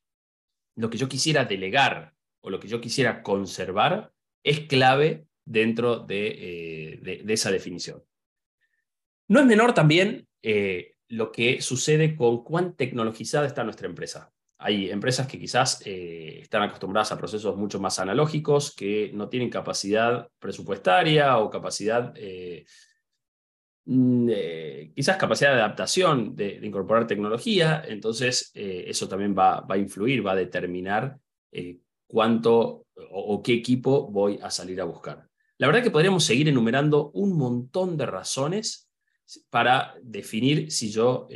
lo 0.75 0.89
que 0.89 0.97
yo 0.97 1.07
quisiera 1.07 1.45
delegar 1.45 2.13
o 2.41 2.49
lo 2.49 2.59
que 2.59 2.67
yo 2.67 2.79
quisiera 2.79 3.23
conservar 3.23 4.11
es 4.43 4.61
clave 4.61 5.25
dentro 5.43 5.99
de, 5.99 6.99
eh, 7.03 7.23
esa 7.27 7.51
definición. 7.51 8.03
No 9.27 9.39
es 9.39 9.45
menor 9.45 9.73
también 9.73 10.27
eh, 10.43 10.93
lo 11.07 11.31
que 11.31 11.61
sucede 11.61 12.15
con 12.15 12.43
cuán 12.43 12.75
tecnologizada 12.75 13.47
está 13.47 13.63
nuestra 13.63 13.87
empresa. 13.87 14.31
hay 14.57 14.89
empresas 14.89 15.27
que 15.27 15.37
quizás 15.37 15.81
eh, 15.85 16.39
están 16.41 16.63
acostumbradas 16.63 17.11
a 17.11 17.17
procesos 17.17 17.57
mucho 17.57 17.79
más 17.79 17.99
analógicos, 17.99 18.73
que 18.73 19.11
no 19.13 19.27
tienen 19.27 19.49
capacidad 19.49 20.29
presupuestaria 20.39 21.37
o 21.37 21.49
capacidad, 21.49 22.13
mm, 23.85 24.29
quizás 24.95 25.17
capacidad 25.17 25.53
de 25.53 25.61
adaptación, 25.61 26.35
de, 26.35 26.59
incorporar 26.63 27.07
tecnología. 27.07 27.83
Entonces, 27.87 28.51
eso 28.53 29.07
también 29.07 29.35
va, 29.37 29.61
va, 29.61 29.75
a 29.75 29.77
influir, 29.77 30.25
va 30.25 30.33
a 30.33 30.35
determinar 30.35 31.17
cuánto 32.07 32.85
o, 33.09 33.41
qué 33.41 33.53
equipo 33.53 34.07
voy 34.09 34.39
a 34.41 34.49
salir 34.51 34.79
a 34.81 34.85
buscar. 34.85 35.27
La 35.57 35.67
verdad 35.67 35.83
que 35.83 35.91
podríamos 35.91 36.23
seguir 36.23 36.49
enumerando 36.49 37.11
un 37.11 37.37
montón 37.37 37.97
de 37.97 38.05
razones 38.05 38.89
para 39.49 39.95
definir 40.01 40.71
si 40.71 40.91
yo 40.91 41.27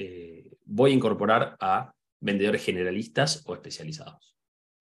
voy 0.66 0.92
a 0.92 0.94
incorporar 0.94 1.56
a 1.60 1.94
vendedores 2.20 2.64
generalistas 2.64 3.44
o 3.46 3.54
especializados. 3.54 4.36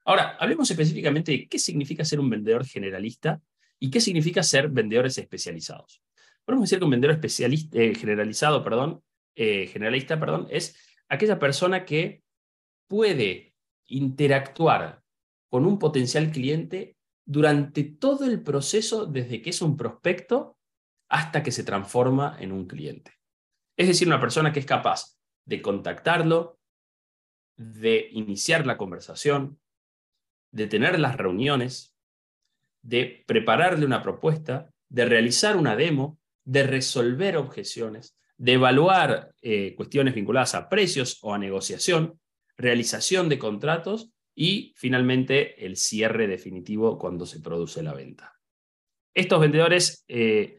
Ahora, 0.05 0.37
hablemos 0.41 0.71
específicamente 0.71 1.33
de 1.33 1.49
qué 1.49 1.59
significa 1.59 2.05
ser 2.05 2.21
un 2.21 2.31
vendedor 2.31 2.65
generalista 2.65 3.41
y 3.79 3.91
qué 3.91 4.01
significa 4.01 4.43
ser 4.43 4.69
vendedores 4.69 5.19
especializados. 5.19 6.03
Podemos 6.49 6.65
decir 6.65 6.79
que 6.79 6.85
un 6.87 6.93
vendedor 6.93 7.15
especialista, 7.15 7.79
eh, 7.79 7.95
generalizado, 7.95 8.65
perdón, 8.65 9.05
eh, 9.37 9.67
generalista, 9.67 10.19
perdón, 10.19 10.47
es 10.51 10.79
aquella 11.07 11.39
persona 11.39 11.85
que 11.85 12.23
puede 12.87 13.55
interactuar 13.85 15.03
con 15.51 15.67
un 15.67 15.79
potencial 15.79 16.31
cliente 16.33 16.97
durante 17.27 17.85
todo 17.85 18.25
el 18.25 18.43
proceso 18.43 19.05
desde 19.05 19.43
que 19.43 19.51
es 19.51 19.61
un 19.61 19.77
prospecto 19.77 20.57
hasta 21.11 21.43
que 21.43 21.53
se 21.53 21.65
transforma 21.65 22.39
en 22.41 22.53
un 22.53 22.67
cliente. 22.67 23.13
Es 23.77 23.87
decir, 23.89 24.09
una 24.09 24.19
persona 24.19 24.51
que 24.51 24.61
es 24.61 24.67
capaz 24.67 25.19
de 25.45 25.61
contactarlo, 25.61 26.59
de 27.59 28.09
iniciar 28.13 28.65
la 28.65 28.79
conversación, 28.79 29.61
de 30.51 30.67
tener 30.67 30.99
las 30.99 31.19
reuniones, 31.19 31.95
de 32.83 33.23
prepararle 33.27 33.85
una 33.85 34.03
propuesta, 34.03 34.73
de 34.89 35.05
realizar 35.05 35.55
una 35.55 35.77
demo, 35.77 36.18
de 36.49 36.63
resolver 36.63 37.37
objeciones, 37.37 38.17
de 38.39 38.55
evaluar 38.55 39.35
eh, 39.43 39.75
cuestiones 39.77 40.15
vinculadas 40.15 40.55
a 40.55 40.71
precios 40.71 41.19
o 41.21 41.35
a 41.35 41.39
negociación, 41.39 42.19
realización 42.57 43.29
de 43.29 43.39
contratos 43.39 44.11
y 44.35 44.73
finalmente 44.75 45.67
el 45.67 45.77
cierre 45.77 46.27
definitivo 46.27 46.97
cuando 46.97 47.27
se 47.27 47.41
produce 47.41 47.83
la 47.83 47.93
venta. 47.93 48.35
Estos 49.15 49.41
vendedores 49.41 50.05
eh, 50.09 50.59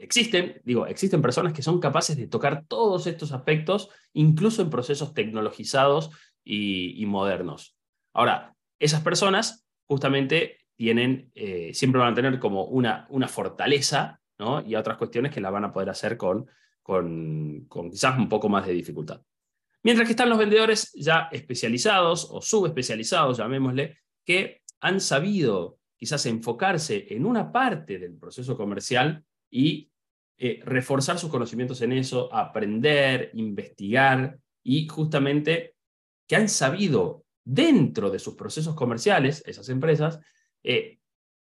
Existen, 0.00 0.60
digo, 0.62 0.86
existen 0.86 1.20
personas 1.20 1.52
que 1.52 1.62
son 1.62 1.80
capaces 1.80 2.16
de 2.16 2.28
tocar 2.28 2.64
todos 2.68 3.08
estos 3.08 3.32
aspectos, 3.32 3.90
incluso 4.12 4.62
en 4.62 4.70
procesos 4.70 5.12
tecnologizados 5.12 6.10
y, 6.44 7.04
modernos. 7.06 7.76
Ahora, 8.14 8.54
esas 8.78 9.02
personas 9.02 9.66
justamente 9.88 10.60
tienen, 10.76 11.32
eh, 11.34 11.74
siempre 11.74 12.00
van 12.00 12.12
a 12.12 12.14
tener 12.14 12.38
como 12.38 12.64
una, 12.66 13.08
una 13.10 13.26
fortaleza, 13.26 14.20
Y 14.66 14.74
otras 14.74 14.96
cuestiones 14.96 15.32
que 15.32 15.40
la 15.40 15.50
van 15.50 15.64
a 15.64 15.72
poder 15.72 15.90
hacer 15.90 16.16
con, 16.16 16.46
con, 16.82 17.66
con 17.68 17.90
quizás 17.90 18.16
un 18.18 18.28
poco 18.28 18.48
más 18.48 18.66
de 18.66 18.72
dificultad. 18.72 19.20
Mientras 19.82 20.06
que 20.06 20.12
están 20.12 20.28
los 20.28 20.38
vendedores 20.38 20.92
ya 20.94 21.28
especializados 21.32 22.28
o 22.30 22.40
subespecializados, 22.40 23.38
llamémosle, 23.38 23.98
que 24.24 24.62
han 24.80 25.00
sabido 25.00 25.78
quizás 25.96 26.26
enfocarse 26.26 27.06
en 27.10 27.26
una 27.26 27.50
parte 27.50 27.98
del 27.98 28.16
proceso 28.16 28.56
comercial 28.56 29.24
y 29.50 29.90
eh, 30.36 30.60
reforzar 30.64 31.18
sus 31.18 31.30
conocimientos 31.30 31.82
en 31.82 31.92
eso, 31.92 32.32
aprender, 32.32 33.30
investigar 33.34 34.38
y 34.62 34.86
justamente 34.86 35.74
que 36.28 36.36
han 36.36 36.48
sabido 36.48 37.24
dentro 37.44 38.10
de 38.10 38.18
sus 38.18 38.34
procesos 38.34 38.74
comerciales, 38.74 39.42
esas 39.46 39.68
empresas, 39.70 40.20
eh, 40.62 40.97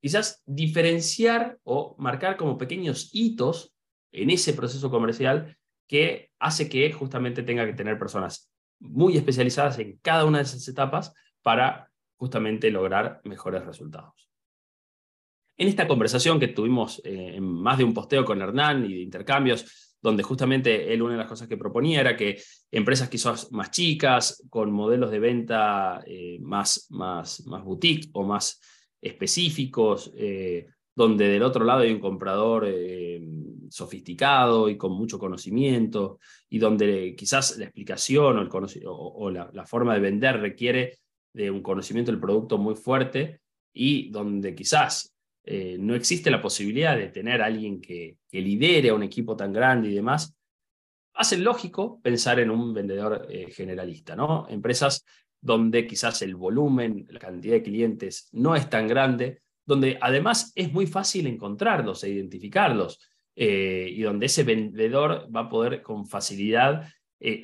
quizás 0.02 0.42
diferenciar 0.46 1.60
o 1.64 1.96
marcar 2.00 2.36
como 2.36 2.58
pequeños 2.58 3.10
hitos 3.14 3.74
en 4.12 4.30
ese 4.30 4.54
proceso 4.54 4.90
comercial 4.90 5.58
que 5.88 6.32
hace 6.40 6.68
que 6.68 6.92
justamente 6.92 7.44
tenga 7.44 7.66
que 7.66 7.74
tener 7.74 7.98
personas 8.00 8.52
muy 8.80 9.16
especializadas 9.16 9.78
en 9.80 10.00
cada 10.02 10.26
una 10.26 10.40
de 10.40 10.46
esas 10.46 10.68
etapas 10.68 11.14
para 11.42 11.90
justamente 12.18 12.72
lograr 12.72 13.22
mejores 13.24 13.64
resultados. 13.66 14.30
En 15.58 15.68
esta 15.68 15.88
conversación 15.88 16.40
que 16.40 16.48
tuvimos 16.48 17.00
eh, 17.04 17.36
en 17.36 17.44
más 17.44 17.78
de 17.78 17.84
un 17.84 17.94
posteo 17.94 18.26
con 18.26 18.42
Hernán 18.42 18.86
y 18.86 18.94
de 18.94 19.02
intercambios, 19.02 19.98
donde 20.02 20.24
justamente 20.24 20.92
él 20.92 21.04
una 21.04 21.14
de 21.14 21.20
las 21.20 21.28
cosas 21.28 21.48
que 21.48 21.58
proponía 21.58 22.02
era 22.02 22.18
que 22.18 22.42
empresas 22.72 23.10
quizás 23.10 23.52
más 23.52 23.70
chicas, 23.70 24.44
con 24.50 24.72
modelos 24.72 25.12
de 25.12 25.20
venta 25.20 26.02
eh, 26.08 26.40
más, 26.42 26.88
más, 26.90 27.46
más 27.46 27.64
boutique 27.64 28.10
o 28.14 28.24
más 28.24 28.60
específicos, 29.02 30.12
eh, 30.16 30.68
donde 30.96 31.28
del 31.28 31.44
otro 31.44 31.66
lado 31.66 31.82
hay 31.82 31.92
un 31.92 32.00
comprador 32.00 32.68
sofisticado 33.70 34.70
y 34.70 34.78
con 34.78 34.92
mucho 34.92 35.18
conocimiento, 35.18 36.20
y 36.50 36.60
donde 36.60 37.16
quizás 37.16 37.58
la 37.58 37.66
explicación 37.66 38.50
o, 38.86 39.30
la, 39.32 39.66
forma 39.66 39.94
de 39.94 40.02
vender 40.02 40.40
requiere 40.40 41.00
de 41.34 41.50
un 41.50 41.62
conocimiento 41.62 42.12
del 42.12 42.20
producto 42.20 42.58
muy 42.58 42.76
fuerte, 42.76 43.40
y 43.74 44.10
donde 44.12 44.54
quizás 44.54 45.16
eh, 45.46 45.78
no 45.80 45.96
existe 45.96 46.30
la 46.30 46.42
posibilidad 46.42 46.98
de 46.98 47.08
tener 47.08 47.42
alguien 47.42 47.82
que, 47.82 48.18
lidere 48.32 48.90
a 48.90 48.94
un 48.94 49.04
equipo 49.04 49.36
tan 49.36 49.54
grande 49.54 49.90
y 49.90 49.96
demás, 49.96 50.36
hace 51.14 51.38
lógico 51.38 52.00
pensar 52.02 52.40
en 52.40 52.50
un 52.52 52.74
vendedor 52.74 53.28
eh, 53.30 53.52
generalista, 53.52 54.16
¿no? 54.16 54.48
Empresas 54.50 55.06
donde 55.42 55.88
quizás 55.88 56.22
el 56.22 56.36
volumen, 56.36 57.08
la 57.10 57.20
cantidad 57.20 57.56
de 57.56 57.64
clientes 57.64 58.30
no 58.32 58.56
es 58.56 58.70
tan 58.70 58.88
grande, 58.88 59.42
donde 59.66 59.98
además 60.02 60.52
es 60.56 60.72
muy 60.72 60.88
fácil 60.88 61.28
encontrarlos 61.28 62.04
e 62.04 62.10
identificarlos, 62.10 63.00
eh, 63.36 63.88
y 63.92 64.02
donde 64.02 64.28
ese 64.28 64.44
vendedor 64.44 65.28
va 65.34 65.42
a 65.42 65.50
poder 65.50 65.82
con 65.82 66.06
facilidad 66.08 66.88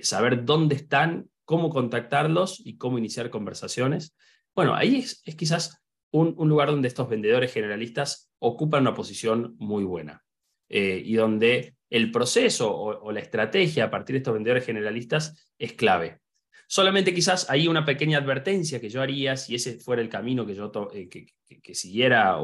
saber 0.01 0.43
dónde 0.43 0.75
están, 0.75 1.29
cómo 1.45 1.69
contactarlos 1.69 2.59
y 2.65 2.77
cómo 2.77 2.97
iniciar 2.97 3.29
conversaciones. 3.29 4.15
Bueno, 4.55 4.73
ahí 4.73 4.97
es 4.97 5.35
quizás 5.35 5.83
un, 6.11 6.35
lugar 6.49 6.69
donde 6.69 6.87
estos 6.87 7.09
vendedores 7.09 7.53
generalistas 7.53 8.31
ocupan 8.39 8.81
una 8.81 8.93
posición 8.93 9.55
muy 9.59 9.83
buena 9.83 10.23
eh, 10.69 11.01
y 11.03 11.15
donde 11.15 11.75
el 11.89 12.11
proceso 12.11 12.75
o, 12.75 13.11
la 13.11 13.19
estrategia 13.19 13.85
a 13.85 13.89
partir 13.89 14.13
de 14.13 14.17
estos 14.17 14.33
vendedores 14.33 14.65
generalistas 14.65 15.53
es 15.57 15.73
clave. 15.73 16.19
Solamente 16.67 17.13
quizás 17.13 17.49
hay 17.49 17.67
una 17.67 17.85
pequeña 17.85 18.17
advertencia 18.17 18.81
que 18.81 18.89
yo 18.89 19.01
haría 19.01 19.37
si 19.37 19.55
ese 19.55 19.79
fuera 19.79 20.01
el 20.01 20.09
camino 20.09 20.45
que 20.45 20.53
yo 20.53 20.71
eh, 20.93 21.07
que, 21.07 21.73
siguiera 21.73 22.37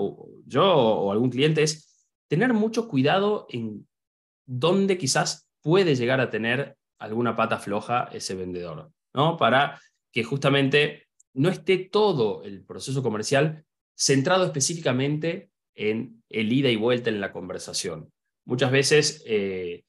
yo 0.46 0.66
o 0.66 1.12
algún 1.12 1.30
cliente 1.30 1.62
es 1.62 2.08
tener 2.30 2.54
mucho 2.54 2.88
cuidado 2.88 3.48
en 3.50 3.86
dónde 4.46 4.98
quizás 4.98 5.50
puede 5.62 5.96
llegar 5.96 6.22
a 6.22 6.30
tener 6.30 6.78
alguna 7.00 7.36
pata 7.36 7.60
floja 7.60 8.10
ese 8.14 8.34
vendedor, 8.36 8.92
¿no? 9.14 9.36
Para 9.38 9.82
que 10.12 10.24
justamente 10.24 11.08
no 11.34 11.50
esté 11.50 11.78
todo 11.78 12.44
el 12.44 12.64
proceso 12.64 13.04
comercial 13.04 13.66
centrado 13.96 14.46
específicamente 14.46 15.50
en 15.76 16.24
el 16.30 16.52
ida 16.54 16.70
y 16.70 16.76
vuelta 16.76 17.10
en 17.10 17.20
la 17.20 17.32
conversación. 17.32 18.12
Muchas 18.46 18.72
veces 18.72 19.24
eh, 19.26 19.84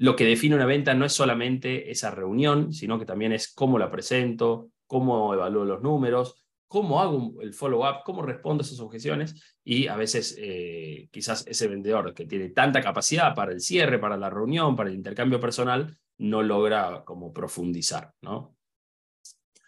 lo 0.00 0.16
que 0.16 0.24
define 0.24 0.54
una 0.54 0.64
venta 0.64 0.94
no 0.94 1.04
es 1.04 1.12
solamente 1.12 1.90
esa 1.90 2.10
reunión, 2.10 2.72
sino 2.72 2.98
que 2.98 3.04
también 3.04 3.32
es 3.32 3.52
cómo 3.52 3.78
la 3.78 3.90
presento, 3.90 4.70
cómo 4.86 5.34
evalúo 5.34 5.66
los 5.66 5.82
números, 5.82 6.42
cómo 6.66 7.02
hago 7.02 7.34
el 7.42 7.52
follow-up, 7.52 8.02
cómo 8.02 8.22
respondo 8.22 8.62
a 8.62 8.64
esas 8.64 8.80
objeciones 8.80 9.58
y 9.62 9.88
a 9.88 9.96
veces 9.96 10.38
eh, 10.40 11.10
quizás 11.10 11.46
ese 11.46 11.68
vendedor 11.68 12.14
que 12.14 12.24
tiene 12.24 12.48
tanta 12.48 12.80
capacidad 12.80 13.34
para 13.34 13.52
el 13.52 13.60
cierre, 13.60 13.98
para 13.98 14.16
la 14.16 14.30
reunión, 14.30 14.74
para 14.74 14.88
el 14.88 14.96
intercambio 14.96 15.38
personal, 15.38 15.94
no 16.16 16.42
logra 16.42 17.04
como 17.04 17.30
profundizar, 17.34 18.14
¿no? 18.22 18.56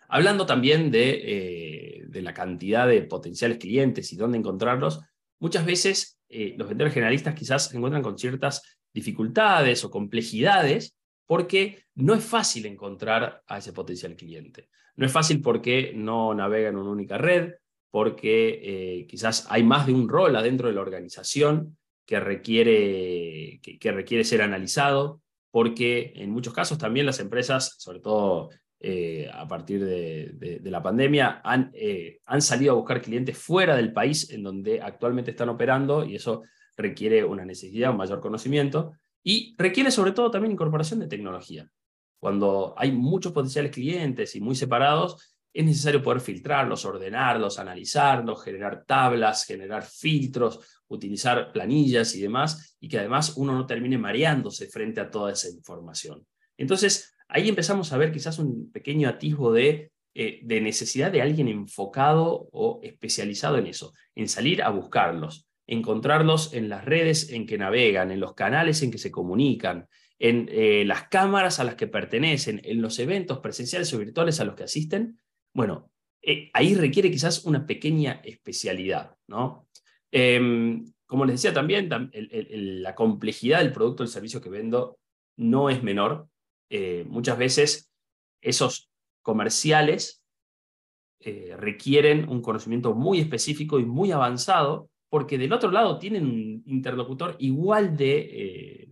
Hablando 0.09 0.47
también 0.47 0.91
eh, 0.95 2.05
de, 2.07 2.23
la 2.23 2.33
cantidad 2.33 2.89
de 2.89 3.03
potenciales 3.03 3.59
clientes 3.59 4.11
y 4.15 4.17
dónde 4.17 4.39
encontrarlos, 4.39 5.03
muchas 5.41 5.67
veces 5.67 6.19
eh, 6.31 6.55
los 6.57 6.69
vendedores 6.69 6.95
generalistas 6.95 7.35
quizás 7.35 7.69
se 7.69 7.77
encuentran 7.77 8.03
con 8.03 8.17
ciertas 8.17 8.62
dificultades 8.92 9.84
o 9.84 9.90
complejidades 9.90 10.96
porque 11.26 11.84
no 11.94 12.14
es 12.14 12.25
fácil 12.25 12.66
encontrar 12.66 13.42
a 13.46 13.58
ese 13.58 13.72
potencial 13.72 14.16
cliente. 14.16 14.68
No 14.96 15.06
es 15.06 15.12
fácil 15.12 15.40
porque 15.40 15.92
no 15.94 16.34
navega 16.34 16.68
en 16.68 16.76
una 16.76 16.90
única 16.90 17.18
red, 17.18 17.54
porque 17.90 18.61
eh, 18.62 19.06
quizás 19.06 19.46
hay 19.50 19.62
más 19.62 19.87
de 19.87 19.94
un 19.94 20.08
rol 20.08 20.34
adentro 20.37 20.68
de 20.68 20.75
la 20.75 20.80
organización 20.80 21.76
que 22.06 22.20
requiere, 22.20 23.61
que 23.62 23.92
requiere 23.92 24.25
ser 24.25 24.42
analizado, 24.42 25.22
porque 25.50 26.12
en 26.16 26.30
muchos 26.30 26.52
casos 26.52 26.78
también 26.78 27.06
las 27.06 27.20
empresas, 27.20 27.76
sobre 27.78 28.00
todo 28.00 28.50
eh, 28.80 29.30
a 29.32 29.46
partir 29.46 29.84
de, 29.84 30.61
la 30.64 30.82
pandemia, 30.82 31.40
han, 31.44 31.70
eh, 31.75 32.20
han, 32.25 32.42
salido 32.42 32.72
a 32.72 32.76
buscar 32.76 33.00
clientes 33.00 33.38
fuera 33.38 33.76
del 33.76 33.92
país 33.92 34.30
en 34.30 34.42
donde 34.42 34.80
actualmente 34.80 35.30
están 35.30 35.50
operando 35.50 36.04
y 36.04 36.16
eso 36.16 36.42
requiere 36.76 37.25
una 37.25 37.45
necesidad, 37.45 37.91
un 37.91 37.99
mayor 37.99 38.21
conocimiento 38.21 38.93
y 39.23 39.55
requiere 39.57 39.91
sobre 39.91 40.12
todo 40.12 40.31
también 40.31 40.52
incorporación 40.52 41.00
de 41.00 41.07
tecnología. 41.07 41.71
cuando 42.19 42.73
hay 42.79 42.93
muchos 42.93 43.33
potenciales 43.33 43.73
clientes 43.73 44.37
y 44.37 44.41
muy 44.41 44.55
separados, 44.55 45.33
es 45.52 45.64
necesario 45.64 46.02
poder 46.02 46.21
filtrarlos, 46.21 46.85
ordenarlos, 46.85 47.59
analizarlos, 47.59 48.43
generar 48.43 48.85
tablas, 48.87 49.45
generar 49.45 49.85
filtros, 49.85 50.83
utilizar 50.88 51.52
planillas 51.52 52.14
y 52.14 52.23
demás, 52.23 52.76
y 52.81 52.88
que 52.88 52.99
además 52.99 53.35
uno 53.37 53.52
no 53.52 53.67
termine 53.67 53.99
mareándose 53.99 54.69
frente 54.69 55.00
a 55.00 55.11
toda 55.11 55.33
esa 55.33 55.50
información. 55.50 56.26
Entonces, 56.57 57.14
ahí 57.29 57.49
empezamos 57.49 57.93
a 57.93 57.99
ver 57.99 58.12
quizás 58.12 58.38
un 58.38 58.71
pequeño 58.71 59.09
atisbo 59.09 59.52
de, 59.52 59.93
eh, 60.14 60.41
de 60.43 60.61
necesidad 60.61 61.11
de 61.11 61.23
alguien 61.23 61.49
enfocado 61.49 62.49
o 62.52 62.81
especializado 62.83 63.59
en 63.59 63.67
eso, 63.67 63.93
en 64.14 64.29
salir 64.29 64.62
a 64.62 64.71
buscarlos, 64.71 65.49
encontrarlos 65.73 66.52
en 66.52 66.69
las 66.69 66.85
redes 66.85 67.31
en 67.31 67.47
que 67.47 67.57
navegan, 67.57 68.11
en 68.11 68.21
los 68.21 68.35
canales 68.35 68.83
en 68.83 68.91
que 68.91 68.99
se 68.99 69.11
comunican, 69.11 69.88
en 70.19 70.49
eh, 70.52 70.85
las 70.85 71.09
cámaras 71.09 71.61
a 71.61 71.64
las 71.64 71.76
que 71.76 71.87
pertenecen, 71.87 72.61
en 72.62 72.83
los 72.83 72.99
eventos 72.99 73.38
presenciales 73.38 73.93
o 73.95 73.99
virtuales 73.99 74.38
a 74.38 74.45
los 74.45 74.55
que 74.55 74.64
asisten, 74.64 75.19
bueno, 75.55 75.91
eh, 76.21 76.50
ahí 76.52 76.75
requiere 76.75 77.11
quizás 77.11 77.45
una 77.45 77.67
pequeña 77.67 78.21
especialidad, 78.23 79.17
¿no? 79.26 79.67
Em, 80.11 80.93
como 81.07 81.25
les 81.25 81.37
decía 81.37 81.55
también, 81.55 81.88
la 82.12 82.95
complejidad 82.95 83.61
del 83.61 83.73
producto 83.73 84.02
o 84.02 84.07
el 84.07 84.12
servicio 84.12 84.41
que 84.41 84.49
vendo 84.49 84.99
no 85.37 85.69
es 85.71 85.83
menor. 85.83 86.29
Eh, 86.71 87.05
muchas 87.07 87.37
veces 87.37 87.91
esos 88.41 88.91
comerciales 89.23 90.23
requieren 91.57 92.29
un 92.29 92.43
conocimiento 92.43 92.95
muy 92.95 93.21
específico 93.21 93.79
y 93.79 93.85
muy 93.85 94.11
avanzado, 94.11 94.91
porque 95.12 95.37
del 95.37 95.52
otro 95.52 95.71
lado 95.71 95.99
tienen 95.99 96.25
un 96.25 96.62
interlocutor 96.64 97.37
igual 97.38 97.95
de, 97.99 98.88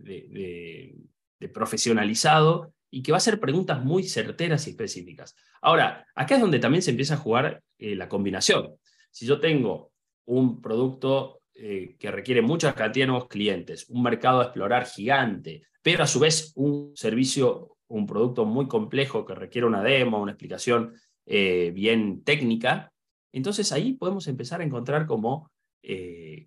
de 1.39 1.49
profesionalizado 1.49 2.75
y 2.91 3.01
que 3.01 3.11
va 3.11 3.15
a 3.15 3.17
hacer 3.17 3.39
preguntas 3.39 3.83
muy 3.83 4.03
certeras 4.03 4.67
y 4.67 4.71
específicas. 4.71 5.35
Ahora, 5.61 6.05
acá 6.13 6.35
es 6.35 6.41
donde 6.41 6.59
también 6.59 6.83
se 6.83 6.91
empieza 6.91 7.15
a 7.15 7.17
jugar 7.17 7.63
eh, 7.79 7.95
la 7.95 8.07
combinación. 8.07 8.75
Si 9.09 9.25
yo 9.25 9.39
tengo 9.39 9.91
un 10.25 10.61
producto 10.61 11.41
eh, 11.55 11.95
que 11.97 12.11
requiere 12.11 12.43
mucha 12.43 12.75
cantidad 12.75 13.05
de 13.05 13.11
nuevos 13.11 13.27
clientes, 13.27 13.89
un 13.89 14.03
mercado 14.03 14.41
a 14.41 14.43
explorar 14.43 14.85
gigante, 14.85 15.63
pero 15.81 16.03
a 16.03 16.07
su 16.07 16.19
vez 16.19 16.51
un 16.55 16.91
servicio, 16.95 17.77
un 17.87 18.05
producto 18.05 18.45
muy 18.45 18.67
complejo 18.67 19.25
que 19.25 19.33
requiere 19.33 19.65
una 19.65 19.81
demo, 19.81 20.21
una 20.21 20.33
explicación 20.33 20.93
eh, 21.25 21.71
bien 21.73 22.23
técnica, 22.23 22.91
entonces 23.31 23.71
ahí 23.71 23.93
podemos 23.93 24.27
empezar 24.27 24.61
a 24.61 24.65
encontrar 24.65 25.07
como, 25.07 25.49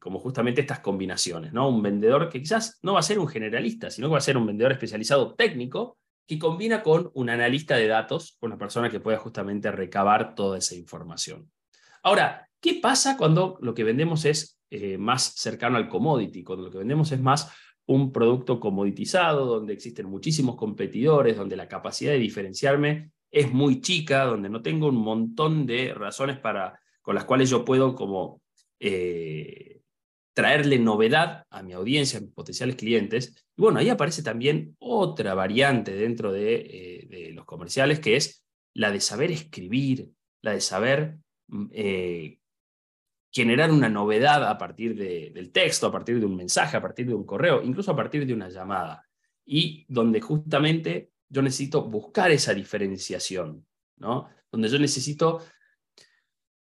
como 0.01 0.21
justamente 0.21 0.61
estas 0.61 0.81
combinaciones, 0.81 1.53
¿no? 1.53 1.69
Un 1.69 1.83
vendedor 1.83 2.29
que 2.29 2.41
quizás 2.41 2.79
no 2.83 2.95
va 2.95 3.01
a 3.01 3.03
ser 3.03 3.19
un 3.19 3.27
generalista, 3.27 3.91
sino 3.91 4.09
que 4.09 4.13
va 4.13 4.19
a 4.19 4.23
ser 4.23 4.37
un 4.37 4.47
vendedor 4.47 4.73
especializado 4.73 5.35
técnico, 5.35 5.99
que 6.27 6.39
combina 6.39 6.83
con 6.83 7.11
un 7.15 7.31
analista 7.31 7.77
de 7.77 7.87
datos, 7.87 8.39
una 8.41 8.57
persona 8.57 8.91
que 8.91 9.01
pueda 9.01 9.19
justamente 9.19 9.71
recabar 9.71 10.35
toda 10.35 10.59
esa 10.59 10.75
información. 10.75 11.51
Ahora, 12.03 12.49
¿qué 12.61 12.79
pasa 12.81 13.17
cuando 13.17 13.59
lo 13.61 13.75
que 13.75 13.85
vendemos 13.85 14.25
es 14.25 14.59
eh, 14.71 14.99
más 14.99 15.35
cercano 15.37 15.77
al 15.77 15.89
commodity? 15.89 16.43
Cuando 16.43 16.67
lo 16.67 16.71
que 16.71 16.79
vendemos 16.79 17.13
es 17.13 17.21
más 17.21 17.53
un 17.87 18.13
producto 18.13 18.59
comoditizado, 18.59 19.45
donde 19.45 19.75
existen 19.75 20.07
muchísimos 20.07 20.57
competidores, 20.57 21.37
donde 21.37 21.57
la 21.57 21.69
capacidad 21.69 22.13
de 22.13 22.19
diferenciarme 22.19 23.11
es 23.31 23.53
muy 23.53 23.81
chica, 23.81 24.25
donde 24.25 24.49
no 24.49 24.63
tengo 24.63 24.89
un 24.89 24.97
montón 24.97 25.67
de 25.67 25.93
razones 25.93 26.39
para, 26.39 26.81
con 27.03 27.15
las 27.15 27.25
cuales 27.25 27.51
yo 27.51 27.65
puedo 27.65 27.95
como 27.95 28.41
eh, 28.87 29.81
traerle 30.35 30.79
novedad 30.79 31.47
a 31.49 31.63
mi 31.63 31.73
audiencia, 31.73 32.19
a 32.19 32.23
mis 32.23 32.33
potenciales 32.33 32.77
clientes. 32.77 33.47
Y 33.57 33.63
bueno, 33.63 33.79
ahí 33.79 33.89
aparece 33.89 34.23
también 34.23 34.77
otra 34.79 35.33
variante 35.33 35.95
dentro 35.95 36.33
de, 36.33 37.09
eh, 37.11 37.33
los 37.33 37.47
comerciales, 37.47 38.01
que 38.01 38.17
es 38.17 38.45
la 38.75 38.91
de 38.91 39.01
saber 39.01 39.31
escribir, 39.31 40.11
la 40.43 40.53
de 40.53 40.61
saber 40.61 41.17
mm, 41.47 41.67
eh, 41.73 42.39
generar 43.33 43.71
una 43.71 43.89
novedad 43.89 44.47
a 44.47 44.59
partir 44.59 44.95
del 44.97 45.51
texto, 45.51 45.87
a 45.87 45.93
partir 45.93 46.21
de 46.21 46.27
un 46.27 46.37
mensaje, 46.37 46.77
a 46.77 46.83
partir 46.83 47.07
de 47.07 47.15
un 47.15 47.25
correo, 47.25 47.63
incluso 47.63 47.93
a 47.93 47.97
partir 47.97 48.27
de 48.27 48.35
una 48.35 48.51
llamada. 48.51 49.03
Y 49.47 49.87
donde 49.89 50.21
justamente 50.21 51.11
yo 51.31 51.41
necesito 51.41 51.89
buscar 51.89 52.31
esa 52.31 52.53
diferenciación, 52.53 53.67
¿no? 53.97 54.29
Donde 54.53 54.69
yo 54.69 54.79
necesito 54.79 55.41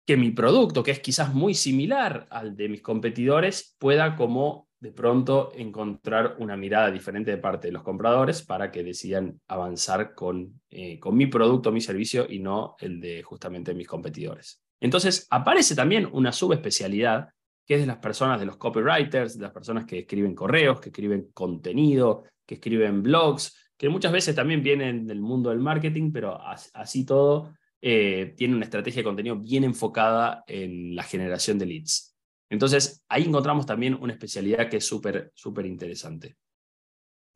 que 0.06 0.16
mi 0.16 0.30
producto, 0.30 0.82
que 0.82 0.90
es 0.90 1.00
quizás 1.00 1.34
muy 1.34 1.54
similar 1.54 2.26
al 2.30 2.56
de 2.56 2.68
mis 2.68 2.82
competidores, 2.82 3.74
pueda 3.78 4.16
como 4.16 4.68
de 4.78 4.92
pronto 4.92 5.50
encontrar 5.54 6.36
una 6.40 6.58
mirada 6.58 6.90
diferente 6.90 7.30
de 7.30 7.38
parte 7.38 7.68
de 7.68 7.72
los 7.72 7.82
compradores 7.82 8.42
para 8.42 8.70
que 8.70 8.82
decidan 8.82 9.40
avanzar 9.48 10.14
con, 10.14 10.60
eh, 10.68 11.00
con 11.00 11.16
mi 11.16 11.26
producto, 11.26 11.72
mi 11.72 11.80
servicio 11.80 12.26
y 12.28 12.38
no 12.38 12.76
el 12.80 13.00
de 13.00 13.22
justamente 13.22 13.72
mis 13.72 13.86
competidores. 13.86 14.62
Entonces 14.80 15.26
aparece 15.30 15.74
también 15.74 16.06
una 16.12 16.32
subespecialidad 16.32 17.28
que 17.66 17.76
es 17.76 17.80
de 17.80 17.86
las 17.86 17.96
personas, 17.96 18.38
de 18.38 18.44
los 18.44 18.58
copywriters, 18.58 19.38
de 19.38 19.42
las 19.44 19.52
personas 19.52 19.86
que 19.86 20.00
escriben 20.00 20.34
correos, 20.34 20.80
que 20.80 20.90
escriben 20.90 21.30
contenido, 21.32 22.24
que 22.44 22.56
escriben 22.56 23.02
blogs, 23.02 23.72
que 23.78 23.88
muchas 23.88 24.12
veces 24.12 24.34
también 24.34 24.62
vienen 24.62 25.06
del 25.06 25.20
mundo 25.20 25.48
del 25.48 25.60
marketing, 25.60 26.12
pero 26.12 26.38
así 26.74 27.06
todo 27.06 27.54
eh, 27.86 28.32
tiene 28.34 28.56
una 28.56 28.64
estrategia 28.64 29.00
de 29.00 29.04
contenido 29.04 29.36
bien 29.36 29.62
enfocada 29.62 30.42
en 30.46 30.96
la 30.96 31.02
generación 31.02 31.58
de 31.58 31.66
leads. 31.66 32.16
Entonces, 32.48 33.04
ahí 33.10 33.24
encontramos 33.24 33.66
también 33.66 33.92
una 34.00 34.14
especialidad 34.14 34.70
que 34.70 34.78
es 34.78 34.86
súper, 34.86 35.32
súper 35.34 35.66
interesante. 35.66 36.38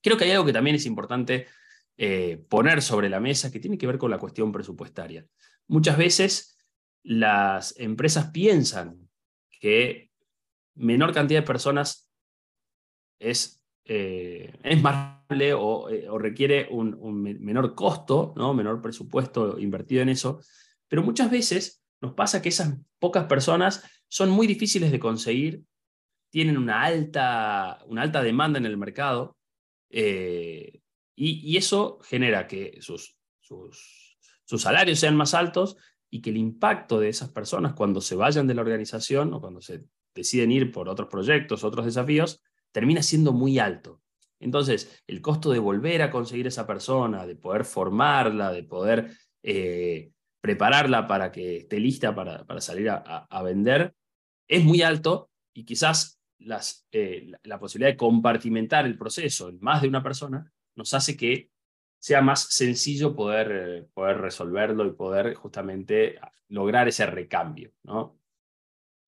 Creo 0.03 0.17
que 0.17 0.25
hay 0.25 0.31
algo 0.31 0.47
que 0.47 0.55
también 0.55 0.77
es 0.77 0.87
importante 0.87 1.49
eh, 1.99 2.43
poner 2.49 2.81
sobre 2.81 3.11
la 3.11 3.21
mesa 3.21 3.53
que 3.53 3.61
tiene 3.61 3.77
que 3.77 3.87
ver 3.87 3.99
con 3.99 4.11
la 4.11 4.17
cuestión 4.17 4.51
presupuestaria. 4.51 5.27
Muchas 5.67 5.99
veces 5.99 6.57
las 7.03 7.79
empresas 7.79 8.31
piensan 8.31 9.07
que 9.51 10.11
menor 10.77 11.13
cantidad 11.13 11.41
de 11.41 11.47
personas 11.47 12.11
es, 13.19 13.63
eh, 13.85 14.51
es 14.63 14.81
más 14.81 15.18
eh, 15.31 15.53
o, 15.55 16.19
requiere 16.19 16.69
un, 16.71 17.23
menor 17.23 17.75
costo, 17.75 18.33
¿no? 18.37 18.55
menor 18.55 18.81
presupuesto 18.81 19.59
invertido 19.59 20.01
en 20.01 20.09
eso, 20.09 20.41
pero 20.89 21.03
muchas 21.03 21.31
veces 21.31 21.83
nos 22.01 22.15
pasa 22.15 22.41
que 22.41 22.49
esas 22.49 22.79
pocas 22.99 23.27
personas 23.27 23.85
son 24.09 24.31
muy 24.31 24.47
difíciles 24.47 24.91
de 24.91 24.99
conseguir, 24.99 25.65
tienen 26.31 26.57
una 26.57 26.83
alta, 26.83 27.79
una 27.87 28.03
alta 28.03 28.23
demanda 28.23 28.59
en 28.59 28.65
el 28.65 28.79
mercado 28.79 29.37
eh, 29.91 30.81
y, 31.15 31.57
eso 31.59 31.99
genera 32.03 32.47
que 32.47 32.79
sus, 32.81 33.19
sus, 33.41 34.19
sus 34.45 34.63
salarios 34.63 34.99
sean 34.99 35.17
más 35.17 35.35
altos 35.35 35.77
y 36.11 36.23
que 36.23 36.31
el 36.31 36.39
impacto 36.39 37.01
de 37.01 37.11
esas 37.11 37.29
personas 37.31 37.75
cuando 37.75 38.01
se 38.01 38.15
vayan 38.15 38.47
de 38.47 38.55
la 38.55 38.63
organización 38.63 39.35
o 39.35 39.41
cuando 39.41 39.61
se 39.61 39.85
deciden 40.15 40.53
ir 40.53 40.73
por 40.73 40.89
otros 40.89 41.09
proyectos, 41.09 41.65
otros 41.65 41.85
desafíos, 41.85 42.43
termina 42.73 43.03
siendo 43.03 43.33
muy 43.33 43.59
alto. 43.59 44.01
Entonces, 44.41 45.03
el 45.07 45.21
costo 45.21 45.51
de 45.51 45.59
volver 45.59 46.03
a 46.03 46.11
conseguir 46.11 46.47
esa 46.47 46.67
persona, 46.67 47.27
de 47.27 47.37
poder 47.37 47.65
formarla, 47.65 48.53
de 48.53 48.63
poder 48.63 49.11
eh, 49.43 50.13
prepararla 50.41 51.07
para 51.07 51.33
que 51.33 51.59
esté 51.59 51.81
lista 51.81 52.15
para, 52.15 52.61
salir 52.61 52.91
a, 52.91 53.43
vender, 53.43 53.95
es 54.47 54.65
muy 54.65 54.83
alto 54.83 55.31
y 55.53 55.65
quizás 55.65 56.21
eh, 56.93 57.33
la 57.43 57.59
posibilidad 57.59 57.91
de 57.91 57.97
compartimentar 57.97 58.87
el 58.87 58.97
proceso 58.97 59.49
en 59.49 59.59
más 59.61 59.83
de 59.83 59.89
una 59.89 60.03
persona 60.03 60.53
nos 60.77 60.95
hace 60.95 61.17
que 61.17 61.51
sea 61.99 62.23
más 62.23 62.43
sencillo 62.55 63.15
poder, 63.17 63.51
eh, 63.53 63.89
poder 63.93 64.19
resolverlo 64.19 64.87
y 64.87 64.93
poder 64.93 65.35
justamente 65.35 66.19
lograr 66.49 66.87
ese 66.89 67.07
recambio. 67.07 67.73
¿no? 67.83 68.18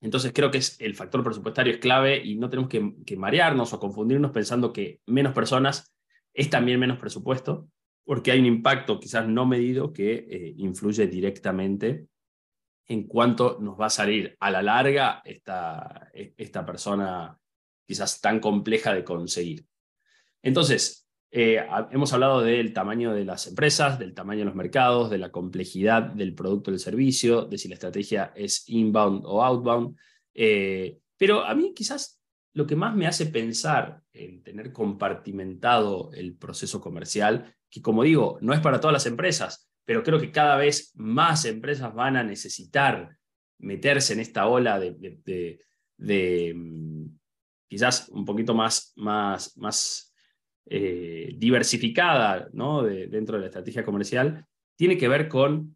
Entonces 0.01 0.33
creo 0.33 0.49
que 0.49 0.57
es, 0.57 0.81
el 0.81 0.95
factor 0.95 1.23
presupuestario 1.23 1.73
es 1.73 1.79
clave 1.79 2.21
y 2.23 2.35
no 2.35 2.49
tenemos 2.49 2.69
que, 2.69 3.15
marearnos 3.15 3.71
o 3.71 3.79
confundirnos 3.79 4.31
pensando 4.31 4.73
que 4.73 4.99
menos 5.05 5.33
personas 5.33 5.93
es 6.33 6.49
también 6.49 6.79
menos 6.79 6.97
presupuesto, 6.97 7.69
porque 8.03 8.31
hay 8.31 8.39
un 8.39 8.47
impacto 8.47 8.99
quizás 8.99 9.27
no 9.27 9.45
medido 9.45 9.93
que 9.93 10.13
eh, 10.13 10.53
influye 10.57 11.05
directamente 11.05 12.07
en 12.87 13.07
cuánto 13.07 13.59
nos 13.61 13.79
va 13.79 13.85
a 13.85 13.91
salir 13.91 14.35
a 14.39 14.49
la 14.49 14.63
larga 14.63 15.21
esta, 15.23 16.09
e, 16.13 16.33
esta 16.35 16.65
persona 16.65 17.37
quizás 17.85 18.19
tan 18.19 18.39
compleja 18.39 18.93
de 18.93 19.03
conseguir. 19.03 19.65
Entonces, 20.41 21.07
eh, 21.33 21.65
hemos 21.91 22.11
hablado 22.11 22.41
del 22.41 22.73
tamaño 22.73 23.13
de 23.13 23.23
las 23.23 23.47
empresas, 23.47 23.97
del 23.97 24.13
tamaño 24.13 24.39
de 24.39 24.45
los 24.45 24.55
mercados, 24.55 25.09
de 25.09 25.17
la 25.17 25.31
complejidad 25.31 26.03
del 26.03 26.35
producto 26.35 26.69
o 26.69 26.73
del 26.73 26.79
servicio, 26.79 27.45
de 27.45 27.57
si 27.57 27.69
la 27.69 27.75
estrategia 27.75 28.33
es 28.35 28.67
inbound 28.67 29.23
o 29.25 29.41
outbound. 29.41 29.95
Eh, 30.33 30.99
pero 31.17 31.45
a 31.45 31.55
mí 31.55 31.73
quizás 31.73 32.21
lo 32.53 32.67
que 32.67 32.75
más 32.75 32.93
me 32.95 33.07
hace 33.07 33.27
pensar 33.27 34.01
en 34.11 34.43
tener 34.43 34.73
compartimentado 34.73 36.11
el 36.13 36.35
proceso 36.35 36.81
comercial, 36.81 37.55
que 37.69 37.81
como 37.81 38.03
digo, 38.03 38.37
no 38.41 38.53
es 38.53 38.59
para 38.59 38.81
todas 38.81 38.93
las 38.93 39.05
empresas, 39.05 39.71
pero 39.85 40.03
creo 40.03 40.19
que 40.19 40.31
cada 40.31 40.57
vez 40.57 40.91
más 40.95 41.45
empresas 41.45 41.93
van 41.93 42.17
a 42.17 42.23
necesitar 42.23 43.17
meterse 43.59 44.13
en 44.13 44.19
esta 44.19 44.47
ola 44.47 44.79
de, 44.79 45.59
mm, 46.53 47.05
quizás 47.69 48.09
un 48.09 48.25
poquito 48.25 48.53
más, 48.53 48.91
más, 48.97 49.55
más 49.57 50.10
eh, 50.65 51.33
diversificada 51.37 52.49
¿no? 52.53 52.83
dentro 52.83 53.35
de 53.35 53.41
la 53.41 53.47
estrategia 53.47 53.83
comercial, 53.83 54.45
tiene 54.75 54.97
que 54.97 55.07
ver 55.07 55.27
con, 55.27 55.75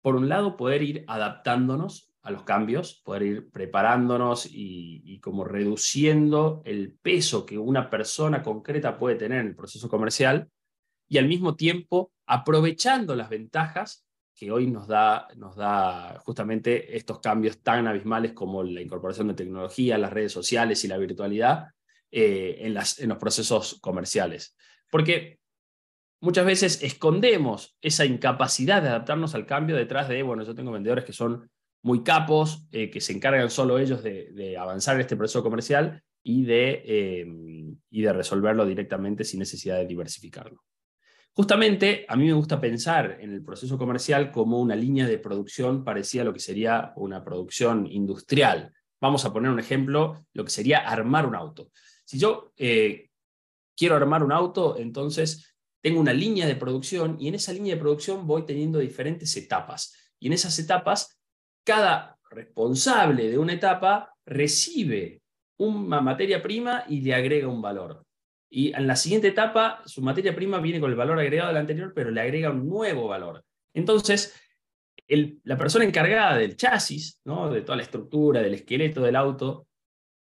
por 0.00 0.16
un 0.16 0.28
lado, 0.28 0.56
poder 0.56 0.82
ir 0.82 1.04
adaptándonos 1.06 2.12
a 2.22 2.30
los 2.30 2.44
cambios, 2.44 3.02
poder 3.04 3.22
ir 3.22 3.50
preparándonos 3.50 4.46
y, 4.46 5.02
y, 5.04 5.18
como 5.20 5.44
reduciendo 5.44 6.62
el 6.64 6.96
peso 7.02 7.44
que 7.44 7.58
una 7.58 7.90
persona 7.90 8.42
concreta 8.42 8.96
puede 8.96 9.16
tener 9.16 9.40
en 9.40 9.48
el 9.48 9.56
proceso 9.56 9.88
comercial 9.88 10.48
y 11.08 11.18
al 11.18 11.26
mismo 11.26 11.56
tiempo 11.56 12.12
aprovechando 12.26 13.16
las 13.16 13.28
ventajas 13.28 14.06
que 14.34 14.50
hoy 14.50 14.66
nos 14.66 14.86
da, 14.86 15.28
nos 15.36 15.56
da 15.56 16.18
justamente 16.24 16.96
estos 16.96 17.20
cambios 17.20 17.60
tan 17.60 17.86
abismales 17.86 18.32
como 18.32 18.62
la 18.62 18.80
incorporación 18.80 19.28
de 19.28 19.34
tecnología, 19.34 19.98
las 19.98 20.12
redes 20.12 20.32
sociales 20.32 20.84
y 20.84 20.88
la 20.88 20.98
virtualidad 20.98 21.68
eh, 22.14 22.58
en, 22.60 22.74
los 23.08 23.18
procesos 23.18 23.78
comerciales. 23.80 24.54
Porque 24.90 25.38
muchas 26.20 26.44
veces 26.44 26.82
escondemos 26.82 27.76
esa 27.80 28.04
incapacidad 28.04 28.82
de 28.82 28.90
adaptarnos 28.90 29.34
al 29.34 29.46
cambio 29.46 29.76
detrás 29.76 30.10
de, 30.10 30.22
bueno, 30.22 30.44
yo 30.44 30.54
tengo 30.54 30.72
vendedores 30.72 31.04
que 31.04 31.14
son 31.14 31.50
muy 31.82 32.04
capos, 32.04 32.68
eh, 32.70 32.90
que 32.90 33.00
se 33.00 33.14
encargan 33.14 33.48
solo 33.48 33.78
ellos 33.78 34.02
de, 34.02 34.56
avanzar 34.58 34.96
en 34.96 35.00
este 35.00 35.16
proceso 35.16 35.42
comercial 35.42 36.02
y 36.22 36.44
de, 36.44 36.82
eh, 36.84 37.26
y 37.90 38.02
de 38.02 38.12
resolverlo 38.12 38.66
directamente 38.66 39.24
sin 39.24 39.40
necesidad 39.40 39.78
de 39.78 39.86
diversificarlo. 39.86 40.62
Justamente 41.34 42.04
a 42.08 42.16
mí 42.16 42.26
me 42.26 42.34
gusta 42.34 42.60
pensar 42.60 43.16
en 43.22 43.32
el 43.32 43.42
proceso 43.42 43.78
comercial 43.78 44.30
como 44.30 44.60
una 44.60 44.76
línea 44.76 45.06
de 45.06 45.18
producción 45.18 45.82
parecida 45.82 46.20
a 46.20 46.24
lo 46.26 46.34
que 46.34 46.40
sería 46.40 46.92
una 46.96 47.24
producción 47.24 47.86
industrial. 47.90 48.70
Vamos 49.00 49.24
a 49.24 49.32
poner 49.32 49.50
un 49.50 49.58
ejemplo, 49.58 50.26
lo 50.34 50.44
que 50.44 50.50
sería 50.50 50.80
armar 50.80 51.24
un 51.24 51.34
auto. 51.34 51.70
Si 52.12 52.18
yo 52.18 52.52
eh, 52.58 53.08
quiero 53.74 53.96
armar 53.96 54.22
un 54.22 54.32
auto, 54.32 54.76
entonces 54.76 55.56
tengo 55.82 55.98
una 55.98 56.12
línea 56.12 56.46
de 56.46 56.56
producción 56.56 57.16
y 57.18 57.28
en 57.28 57.36
esa 57.36 57.54
línea 57.54 57.74
de 57.74 57.80
producción 57.80 58.26
voy 58.26 58.44
teniendo 58.44 58.80
diferentes 58.80 59.34
etapas. 59.34 60.12
Y 60.20 60.26
en 60.26 60.34
esas 60.34 60.58
etapas, 60.58 61.18
cada 61.64 62.18
responsable 62.28 63.30
de 63.30 63.38
una 63.38 63.54
etapa 63.54 64.14
recibe 64.26 65.22
una 65.56 66.02
materia 66.02 66.42
prima 66.42 66.84
y 66.86 67.00
le 67.00 67.14
agrega 67.14 67.48
un 67.48 67.62
valor. 67.62 68.04
Y 68.50 68.74
en 68.74 68.86
la 68.86 68.96
siguiente 68.96 69.28
etapa, 69.28 69.80
su 69.86 70.02
materia 70.02 70.36
prima 70.36 70.60
viene 70.60 70.80
con 70.80 70.90
el 70.90 70.96
valor 70.98 71.18
agregado 71.18 71.48
del 71.48 71.62
anterior, 71.62 71.94
pero 71.94 72.10
le 72.10 72.20
agrega 72.20 72.50
un 72.50 72.68
nuevo 72.68 73.08
valor. 73.08 73.42
Entonces, 73.72 74.38
la 75.08 75.56
persona 75.56 75.86
encargada 75.86 76.36
del 76.36 76.58
chasis, 76.58 77.22
¿no? 77.24 77.50
de 77.50 77.62
toda 77.62 77.76
la 77.76 77.84
estructura, 77.84 78.42
del 78.42 78.52
esqueleto 78.52 79.00
del 79.00 79.16
auto, 79.16 79.66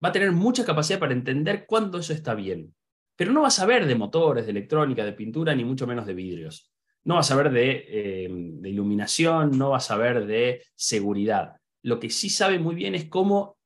va 0.03 0.09
a 0.09 0.11
tener 0.11 0.31
mucha 0.31 0.65
capacidad 0.65 0.99
para 0.99 1.13
entender 1.13 1.65
cuándo 1.65 1.99
eso 1.99 2.13
está 2.13 2.33
bien. 2.33 2.73
Pero 3.15 3.31
no 3.31 3.41
va 3.41 3.49
a 3.49 3.51
saber 3.51 3.85
de 3.85 3.95
motores, 3.95 4.45
de 4.45 4.51
electrónica, 4.51 5.05
de 5.05 5.13
pintura, 5.13 5.53
ni 5.53 5.63
mucho 5.63 5.85
menos 5.85 6.05
de 6.05 6.13
vidrios. 6.13 6.71
No 7.03 7.15
va 7.15 7.21
a 7.21 7.23
saber 7.23 7.51
de, 7.51 8.27
de 8.59 8.69
iluminación, 8.69 9.57
no 9.57 9.71
va 9.71 9.77
a 9.77 9.81
saber 9.81 10.25
de 10.25 10.63
seguridad. 10.75 11.57
Lo 11.83 11.99
que 11.99 12.09
sí 12.09 12.29
sabe 12.29 12.59
muy 12.59 12.75
bien 12.75 12.95
es 12.95 13.05
cómo 13.05 13.57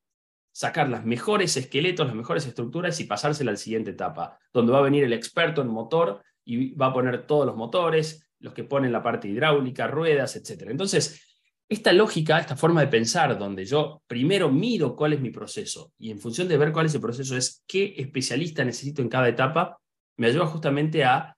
sacar 0.56 0.90
las 0.90 1.06
mejores 1.06 1.58
esqueletos, 1.58 2.08
las 2.08 2.16
mejores 2.16 2.46
estructuras 2.46 2.98
y 3.02 3.04
pasársela 3.04 3.52
a 3.52 3.54
la 3.54 3.58
siguiente 3.58 3.92
etapa, 3.92 4.40
donde 4.54 4.72
va 4.72 4.80
a 4.80 4.84
venir 4.84 5.04
el 5.04 5.12
experto 5.12 5.62
en 5.62 5.68
motor 5.68 6.24
y 6.46 6.74
va 6.76 6.88
a 6.88 6.94
poner 6.94 7.28
todos 7.28 7.46
los 7.46 7.58
motores, 7.58 8.32
los 8.40 8.54
que 8.54 8.64
ponen 8.64 8.94
la 8.94 9.04
parte 9.04 9.28
hidráulica, 9.28 9.88
ruedas, 9.88 10.38
etc. 10.38 10.68
Entonces, 10.70 11.35
esta 11.68 11.94
lógica, 11.94 12.40
esta 12.40 12.56
forma 12.56 12.82
de 12.82 12.88
pensar, 12.88 13.38
donde 13.38 13.66
yo 13.66 14.02
primero 14.08 14.52
miro 14.52 14.96
cuál 14.96 15.14
es 15.14 15.22
mi 15.22 15.32
proceso 15.32 15.94
y 15.98 16.12
en 16.12 16.20
función 16.20 16.48
de 16.48 16.58
ver 16.58 16.72
cuál 16.72 16.86
es 16.86 16.96
el 16.96 17.02
proceso 17.02 17.36
es 17.36 17.64
qué 17.68 17.96
especialista 17.98 18.64
necesito 18.64 19.02
en 19.02 19.10
cada 19.10 19.28
etapa, 19.28 19.80
me 20.18 20.28
ayuda 20.28 20.46
justamente 20.46 21.04
a 21.04 21.36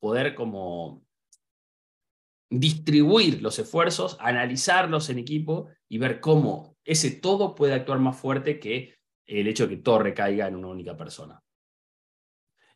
poder 0.00 0.34
como 0.34 1.04
distribuir 2.50 3.40
los 3.40 3.58
esfuerzos, 3.58 4.16
analizarlos 4.20 5.08
en 5.08 5.18
equipo 5.18 5.68
y 5.88 5.98
ver 5.98 6.20
cómo 6.20 6.76
ese 6.84 7.10
todo 7.12 7.54
puede 7.54 7.74
actuar 7.74 7.98
más 7.98 8.16
fuerte 8.18 8.58
que 8.58 8.96
el 9.26 9.46
hecho 9.46 9.66
de 9.66 9.76
que 9.76 9.82
todo 9.82 10.00
recaiga 10.00 10.48
en 10.48 10.56
una 10.56 10.68
única 10.68 10.96
persona. 10.96 11.40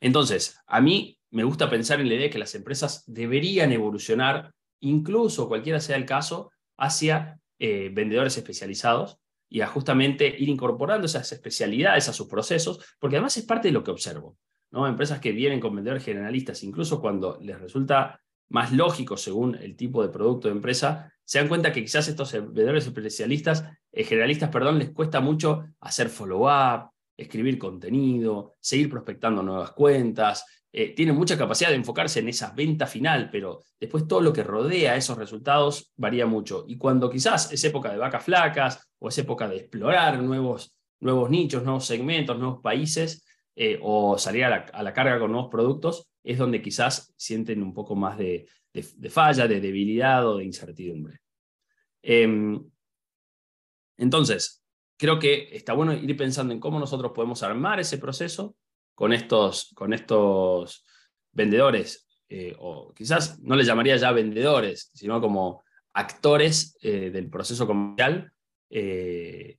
Entonces, 0.01 0.59
a 0.66 0.81
mí 0.81 1.18
me 1.31 1.44
gusta 1.44 1.68
pensar 1.68 2.01
en 2.01 2.09
la 2.09 2.14
idea 2.14 2.25
de 2.25 2.31
que 2.31 2.38
las 2.38 2.55
empresas 2.55 3.03
deberían 3.07 3.72
evolucionar, 3.72 4.53
incluso 4.81 5.49
cualquiera 5.49 5.81
sea 5.81 5.96
el 5.96 6.07
caso, 6.07 6.53
hacia 6.76 7.40
eh, 7.58 7.90
vendedores 7.92 8.36
especializados 8.36 9.18
y 9.48 9.60
a 9.60 9.66
justamente 9.66 10.26
ir 10.26 10.48
incorporando 10.48 11.06
esas 11.06 11.30
especialidades 11.32 12.08
a 12.08 12.12
sus 12.12 12.26
procesos, 12.26 12.80
porque 12.98 13.16
además 13.16 13.36
es 13.36 13.44
parte 13.44 13.68
de 13.68 13.72
lo 13.72 13.84
que 13.84 13.92
observo. 13.92 14.36
¿no? 14.70 14.86
Empresas 14.86 15.20
que 15.20 15.32
vienen 15.32 15.60
con 15.60 15.74
vendedores 15.74 16.04
generalistas, 16.04 16.62
incluso 16.62 17.00
cuando 17.00 17.38
les 17.40 17.58
resulta 17.58 18.20
más 18.48 18.72
lógico 18.72 19.16
según 19.16 19.54
el 19.56 19.76
tipo 19.76 20.02
de 20.02 20.08
producto 20.08 20.48
de 20.48 20.54
empresa, 20.54 21.12
se 21.24 21.38
dan 21.38 21.48
cuenta 21.48 21.72
que 21.72 21.82
quizás 21.82 22.06
estos 22.08 22.32
vendedores 22.32 22.86
especialistas, 22.86 23.64
eh, 23.92 24.04
generalistas, 24.04 24.50
perdón, 24.50 24.78
les 24.78 24.90
cuesta 24.90 25.20
mucho 25.20 25.64
hacer 25.80 26.08
follow-up, 26.08 26.90
escribir 27.16 27.58
contenido, 27.58 28.54
seguir 28.60 28.90
prospectando 28.90 29.42
nuevas 29.42 29.72
cuentas, 29.72 30.44
eh, 30.72 30.94
tienen 30.94 31.16
mucha 31.16 31.38
capacidad 31.38 31.70
de 31.70 31.76
enfocarse 31.76 32.20
en 32.20 32.29
esa 32.29 32.50
venta 32.50 32.87
final, 32.87 33.31
pero 33.31 33.62
después 33.81 34.07
todo 34.07 34.20
lo 34.20 34.33
que 34.33 34.42
rodea 34.42 34.96
esos 34.96 35.16
resultados 35.16 35.92
varía 35.96 36.26
mucho. 36.26 36.64
Y 36.68 36.76
cuando 36.76 37.09
quizás 37.09 37.52
es 37.52 37.64
época 37.64 37.90
de 37.90 37.98
vacas 37.98 38.24
flacas 38.24 38.87
o 38.98 39.09
es 39.09 39.18
época 39.18 39.48
de 39.48 39.57
explorar 39.57 40.22
nuevos, 40.22 40.76
nuevos 41.00 41.31
nichos, 41.31 41.62
nuevos 41.62 41.87
segmentos, 41.87 42.38
nuevos 42.38 42.61
países, 42.61 43.24
eh, 43.59 43.79
o 43.81 44.18
salir 44.18 44.44
a 44.44 44.83
la, 44.83 44.92
carga 44.92 45.18
con 45.18 45.33
nuevos 45.33 45.50
productos, 45.50 46.11
es 46.22 46.37
donde 46.37 46.61
quizás 46.61 47.14
sienten 47.16 47.62
un 47.62 47.72
poco 47.72 47.96
más 47.96 48.18
de, 48.18 48.46
de, 48.70 49.09
falla, 49.09 49.48
de 49.48 49.62
debilidad 49.62 50.29
o 50.29 50.37
de 50.37 50.44
incertidumbre. 50.44 51.20
Em, 52.02 52.62
entonces, 53.96 54.62
creo 54.98 55.18
que 55.18 55.48
está 55.52 55.72
bueno 55.72 55.94
ir 55.94 56.14
pensando 56.18 56.52
en 56.52 56.61
cómo 56.61 56.79
nosotros 56.79 57.12
podemos 57.14 57.42
armar 57.42 57.81
ese 57.81 57.96
proceso 57.96 58.57
con 58.96 59.12
estos, 59.12 59.72
con 59.74 59.92
estos 59.92 60.85
vendedores, 61.30 62.09
eh, 62.28 62.56
o 62.59 62.92
quizás 62.94 63.38
no 63.40 63.54
les 63.54 63.66
llamaría 63.66 63.96
ya 63.96 64.11
vendedores, 64.11 64.90
sino 64.94 65.20
como 65.20 65.62
actores 65.92 66.76
eh, 66.80 67.11
del 67.11 67.28
proceso 67.28 67.66
comercial, 67.66 68.32
eh, 68.70 69.59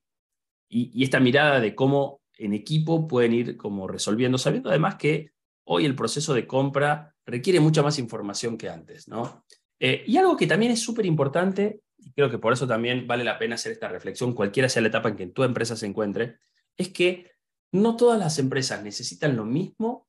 y, 0.69 1.03
esta 1.03 1.19
mirada 1.19 1.61
de 1.61 1.75
cómo 1.75 2.21
en 2.37 2.53
equipo 2.53 3.07
pueden 3.07 3.33
ir 3.33 3.57
como 3.57 3.87
resolviendo, 3.87 4.39
sabiendo 4.39 4.69
además 4.69 4.95
que 4.95 5.31
hoy 5.65 5.85
el 5.85 5.95
proceso 5.95 6.33
de 6.33 6.47
compra 6.47 7.15
requiere 7.25 7.59
mucha 7.59 7.83
más 7.83 7.99
información 7.99 8.57
que 8.57 8.69
antes. 8.69 9.07
¿no? 9.07 9.45
Y 9.79 10.17
algo 10.17 10.35
que 10.35 10.47
también 10.47 10.71
es 10.71 10.81
súper 10.81 11.05
importante, 11.05 11.81
y 11.97 12.11
creo 12.11 12.29
que 12.29 12.39
por 12.39 12.53
eso 12.53 12.67
también 12.67 13.05
vale 13.05 13.23
la 13.23 13.37
pena 13.37 13.55
hacer 13.55 13.71
esta 13.71 13.87
reflexión, 13.87 14.33
cualquiera 14.33 14.67
sea 14.67 14.81
la 14.81 14.87
etapa 14.87 15.09
en 15.09 15.15
que 15.15 15.27
tu 15.27 15.43
empresa 15.43 15.75
se 15.75 15.85
encuentre, 15.85 16.37
es 16.75 16.89
que 16.89 17.36
no 17.71 17.95
todas 17.95 18.19
las 18.19 18.39
empresas 18.39 18.83
necesitan 18.83 19.35
lo 19.35 19.45
mismo 19.45 20.07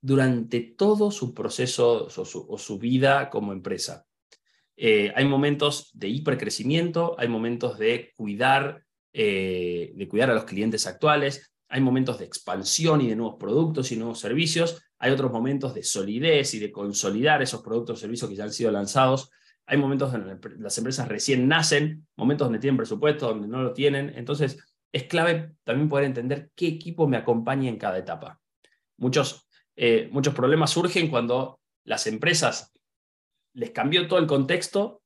durante 0.00 0.60
todo 0.60 1.10
su 1.10 1.34
proceso 1.34 2.06
o 2.06 2.58
su, 2.58 2.78
vida 2.78 3.30
como 3.30 3.52
empresa. 3.52 4.06
Eh, 4.76 5.12
hay 5.14 5.24
momentos 5.24 5.90
de 5.94 6.08
hipercrecimiento, 6.08 7.16
hay 7.18 7.28
momentos 7.28 7.78
de 7.78 8.12
cuidar, 8.16 8.84
eh, 9.12 9.92
de 9.94 10.08
cuidar 10.08 10.30
a 10.30 10.34
los 10.34 10.44
clientes 10.44 10.86
actuales, 10.86 11.52
hay 11.68 11.80
momentos 11.80 12.18
de 12.18 12.24
expansión 12.24 13.00
y 13.00 13.08
de 13.08 13.16
nuevos 13.16 13.36
productos 13.38 13.90
y 13.90 13.96
nuevos 13.96 14.20
servicios, 14.20 14.80
hay 14.98 15.10
otros 15.10 15.32
momentos 15.32 15.74
de 15.74 15.82
solidez 15.82 16.54
y 16.54 16.60
de 16.60 16.70
consolidar 16.70 17.42
esos 17.42 17.62
productos 17.62 17.98
o 17.98 18.00
servicios 18.00 18.30
que 18.30 18.36
ya 18.36 18.44
han 18.44 18.52
sido 18.52 18.70
lanzados, 18.70 19.30
hay 19.66 19.76
momentos 19.76 20.12
donde 20.12 20.38
las 20.58 20.78
empresas 20.78 21.08
recién 21.08 21.46
nacen, 21.46 22.06
momentos 22.16 22.46
donde 22.46 22.58
tienen 22.58 22.78
presupuesto, 22.78 23.28
donde 23.28 23.48
no 23.48 23.62
lo 23.62 23.74
tienen, 23.74 24.12
entonces 24.16 24.56
es 24.92 25.04
clave 25.04 25.52
también 25.64 25.88
poder 25.88 26.04
entender 26.04 26.50
qué 26.54 26.66
equipo 26.66 27.06
me 27.06 27.16
acompaña 27.16 27.68
en 27.68 27.76
cada 27.76 27.98
etapa. 27.98 28.40
Muchos, 28.96 29.48
eh, 29.76 30.08
muchos 30.12 30.34
problemas 30.34 30.70
surgen 30.70 31.08
cuando 31.08 31.60
las 31.84 32.06
empresas 32.06 32.72
les 33.54 33.70
cambió 33.70 34.06
todo 34.08 34.18
el 34.18 34.26
contexto, 34.26 35.02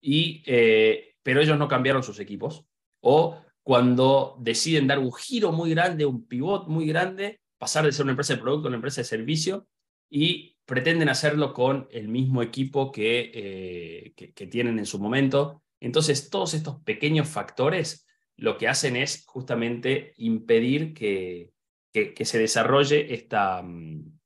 y, 0.00 0.42
eh, 0.46 1.14
pero 1.22 1.40
ellos 1.40 1.58
no 1.58 1.68
cambiaron 1.68 2.02
sus 2.02 2.20
equipos, 2.20 2.66
o 3.00 3.40
cuando 3.62 4.36
deciden 4.38 4.86
dar 4.86 4.98
un 4.98 5.12
giro 5.12 5.50
muy 5.52 5.70
grande, 5.70 6.06
un 6.06 6.26
pivot 6.26 6.68
muy 6.68 6.86
grande, 6.86 7.40
pasar 7.58 7.84
de 7.84 7.92
ser 7.92 8.04
una 8.04 8.12
empresa 8.12 8.34
de 8.34 8.40
producto 8.40 8.68
a 8.68 8.70
una 8.70 8.76
empresa 8.76 9.00
de 9.00 9.06
servicio 9.06 9.66
y 10.08 10.56
pretenden 10.64 11.08
hacerlo 11.08 11.52
con 11.52 11.88
el 11.90 12.08
mismo 12.08 12.42
equipo 12.42 12.92
que, 12.92 13.30
eh, 13.34 14.12
que, 14.14 14.46
tienen 14.46 14.78
en 14.78 14.86
su 14.86 14.98
momento. 14.98 15.62
Entonces, 15.80 16.30
todos 16.30 16.54
estos 16.54 16.80
pequeños 16.82 17.28
factores 17.28 18.05
lo 18.36 18.58
que 18.58 18.68
hacen 18.68 18.96
es 18.96 19.24
justamente 19.26 20.14
impedir 20.16 20.94
que, 20.94 21.52
que, 21.92 22.24
se 22.24 22.38
desarrolle 22.38 23.14
esta, 23.14 23.62
mm, 23.62 24.18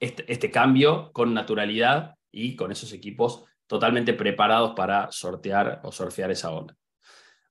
este, 0.00 0.32
este 0.32 0.50
cambio 0.50 1.12
con 1.12 1.34
naturalidad 1.34 2.14
y 2.32 2.56
con 2.56 2.72
esos 2.72 2.92
equipos 2.92 3.44
totalmente 3.66 4.14
preparados 4.14 4.72
para 4.74 5.10
sortear 5.10 5.80
o 5.84 5.92
surfear 5.92 6.30
esa 6.30 6.50
onda. 6.50 6.76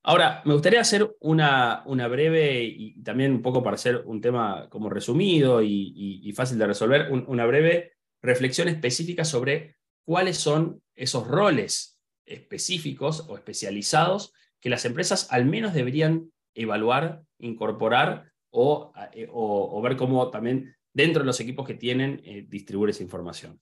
Ahora, 0.07 0.43
me 0.45 0.53
gustaría 0.53 0.81
hacer 0.81 1.15
una, 1.19 1.81
una, 1.87 2.07
breve, 2.07 2.63
y 2.63 3.01
también 3.01 3.31
un 3.31 3.41
poco 3.41 3.63
para 3.63 3.73
hacer 3.73 4.03
un 4.05 4.21
tema 4.21 4.69
como 4.69 4.87
resumido 4.87 5.63
y, 5.63 6.31
fácil 6.35 6.59
de 6.59 6.67
resolver, 6.67 7.11
una 7.11 7.45
breve 7.47 7.93
reflexión 8.21 8.67
específica 8.67 9.25
sobre 9.25 9.77
cuáles 10.03 10.37
son 10.37 10.81
esos 10.93 11.27
roles 11.27 11.99
específicos 12.25 13.25
o 13.27 13.35
especializados 13.35 14.31
que 14.65 14.71
las 14.71 14.83
empresas 14.83 15.27
al 15.31 15.45
menos 15.45 15.75
deberían 15.75 16.31
evaluar, 16.55 17.21
incorporar 17.37 18.31
o, 18.49 18.91
eh, 19.13 19.27
o, 19.31 19.79
ver 19.83 19.95
cómo 19.95 20.31
también 20.31 20.75
dentro 20.91 21.21
de 21.21 21.27
los 21.27 21.39
equipos 21.39 21.67
que 21.67 21.75
tienen 21.75 22.19
eh, 22.25 22.47
distribuir 22.49 22.89
esa 22.89 23.03
información 23.03 23.61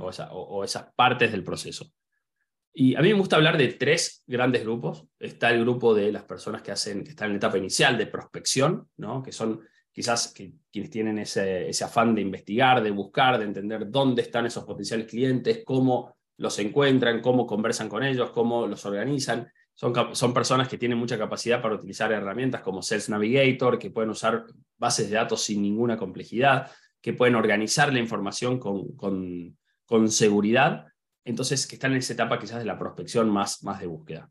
o, 0.00 0.06
o 0.08 0.64
esas 0.64 0.92
partes 0.96 1.30
del 1.30 1.44
proceso. 1.44 1.92
Y 2.74 2.96
a 2.96 3.00
mí 3.00 3.12
me 3.12 3.20
gusta 3.20 3.36
hablar 3.36 3.56
de 3.56 3.68
tres 3.74 4.24
grandes 4.26 4.64
grupos. 4.64 5.06
Está 5.20 5.50
el 5.50 5.60
grupo 5.60 5.94
de 5.94 6.10
las 6.10 6.24
personas 6.24 6.62
que, 6.62 6.72
hacen, 6.72 7.04
que 7.04 7.10
están 7.10 7.26
en 7.26 7.34
la 7.34 7.38
etapa 7.38 7.56
inicial 7.56 7.96
de 7.96 8.08
prospección, 8.08 8.88
que 9.24 9.30
son 9.30 9.60
quizás 9.92 10.34
quienes 10.34 10.90
tienen 10.90 11.20
ese, 11.20 11.68
ese 11.68 11.84
afán 11.84 12.12
de 12.12 12.22
investigar, 12.22 12.82
de 12.82 12.90
buscar, 12.90 13.38
de 13.38 13.44
entender 13.44 13.88
dónde 13.88 14.22
están 14.22 14.46
esos 14.46 14.64
potenciales 14.64 15.06
clientes, 15.06 15.62
cómo 15.64 16.16
los 16.38 16.58
encuentran, 16.58 17.20
cómo 17.20 17.46
conversan 17.46 17.88
con 17.88 18.02
ellos, 18.02 18.32
cómo 18.32 18.66
los 18.66 18.84
organizan. 18.84 19.48
Son, 19.80 20.14
son, 20.14 20.34
personas 20.34 20.68
que 20.68 20.76
tienen 20.76 20.98
mucha 20.98 21.16
capacidad 21.16 21.62
para 21.62 21.74
utilizar 21.74 22.12
herramientas 22.12 22.60
como 22.60 22.82
Sales 22.82 23.08
Navigator, 23.08 23.78
que 23.78 23.90
pueden 23.90 24.10
usar 24.10 24.44
bases 24.76 25.08
de 25.08 25.16
datos 25.16 25.42
sin 25.42 25.62
ninguna 25.62 25.96
complejidad, 25.96 26.70
que 27.00 27.14
pueden 27.14 27.34
organizar 27.34 27.90
la 27.90 27.98
información 27.98 28.58
con, 28.58 28.94
con, 28.94 29.56
con 29.86 30.10
seguridad 30.10 30.90
entonces 31.24 31.66
que 31.66 31.76
están 31.76 31.92
en 31.92 31.98
esa 31.98 32.12
etapa 32.12 32.38
quizás 32.38 32.58
de 32.58 32.64
la 32.64 32.78
prospección 32.78 33.30
más, 33.30 33.62
más 33.62 33.80
de 33.80 33.86
búsqueda. 33.86 34.30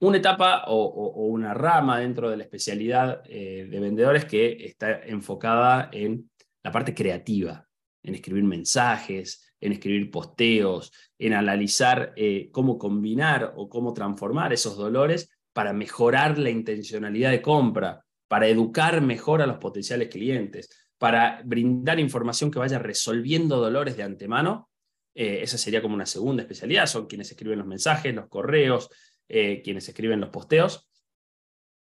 Una 0.00 0.18
etapa 0.18 0.64
o, 0.68 1.26
una 1.26 1.54
rama 1.54 1.98
dentro 1.98 2.30
de 2.30 2.36
la 2.36 2.44
especialidad 2.44 3.22
eh, 3.24 3.66
de 3.68 3.80
vendedores 3.80 4.24
que 4.24 4.64
está 4.64 5.00
enfocada 5.02 5.88
en 5.92 6.30
la 6.62 6.70
parte 6.70 6.94
creativa, 6.94 7.66
en 8.02 8.14
escribir 8.14 8.44
mensajes, 8.44 9.47
en 9.60 9.72
escribir 9.72 10.10
posteos, 10.10 10.92
en 11.18 11.32
analizar 11.34 12.12
eh, 12.16 12.48
cómo 12.52 12.78
combinar 12.78 13.54
o 13.56 13.68
cómo 13.68 13.92
transformar 13.92 14.52
esos 14.52 14.76
dolores 14.76 15.30
para 15.52 15.72
mejorar 15.72 16.38
la 16.38 16.50
intencionalidad 16.50 17.30
de 17.30 17.42
compra, 17.42 18.04
para 18.28 18.48
educar 18.48 19.00
mejor 19.00 19.42
a 19.42 19.46
los 19.46 19.58
potenciales 19.58 20.08
clientes, 20.08 20.68
para 20.98 21.42
brindar 21.44 21.98
información 21.98 22.50
que 22.50 22.58
vaya 22.58 22.78
resolviendo 22.78 23.56
dolores 23.56 23.96
de 23.96 24.02
antemano 24.02 24.68
eh, 25.20 25.42
esa 25.42 25.58
sería 25.58 25.82
como 25.82 25.96
una 25.96 26.06
segunda 26.06 26.44
especialidad, 26.44 26.86
son 26.86 27.08
quienes 27.08 27.28
escriben 27.28 27.58
los 27.58 27.66
mensajes, 27.66 28.14
los 28.14 28.28
correos, 28.28 28.88
eh, 29.28 29.62
quienes 29.64 29.88
escriben 29.88 30.20
los 30.20 30.30
posteos. 30.30 30.88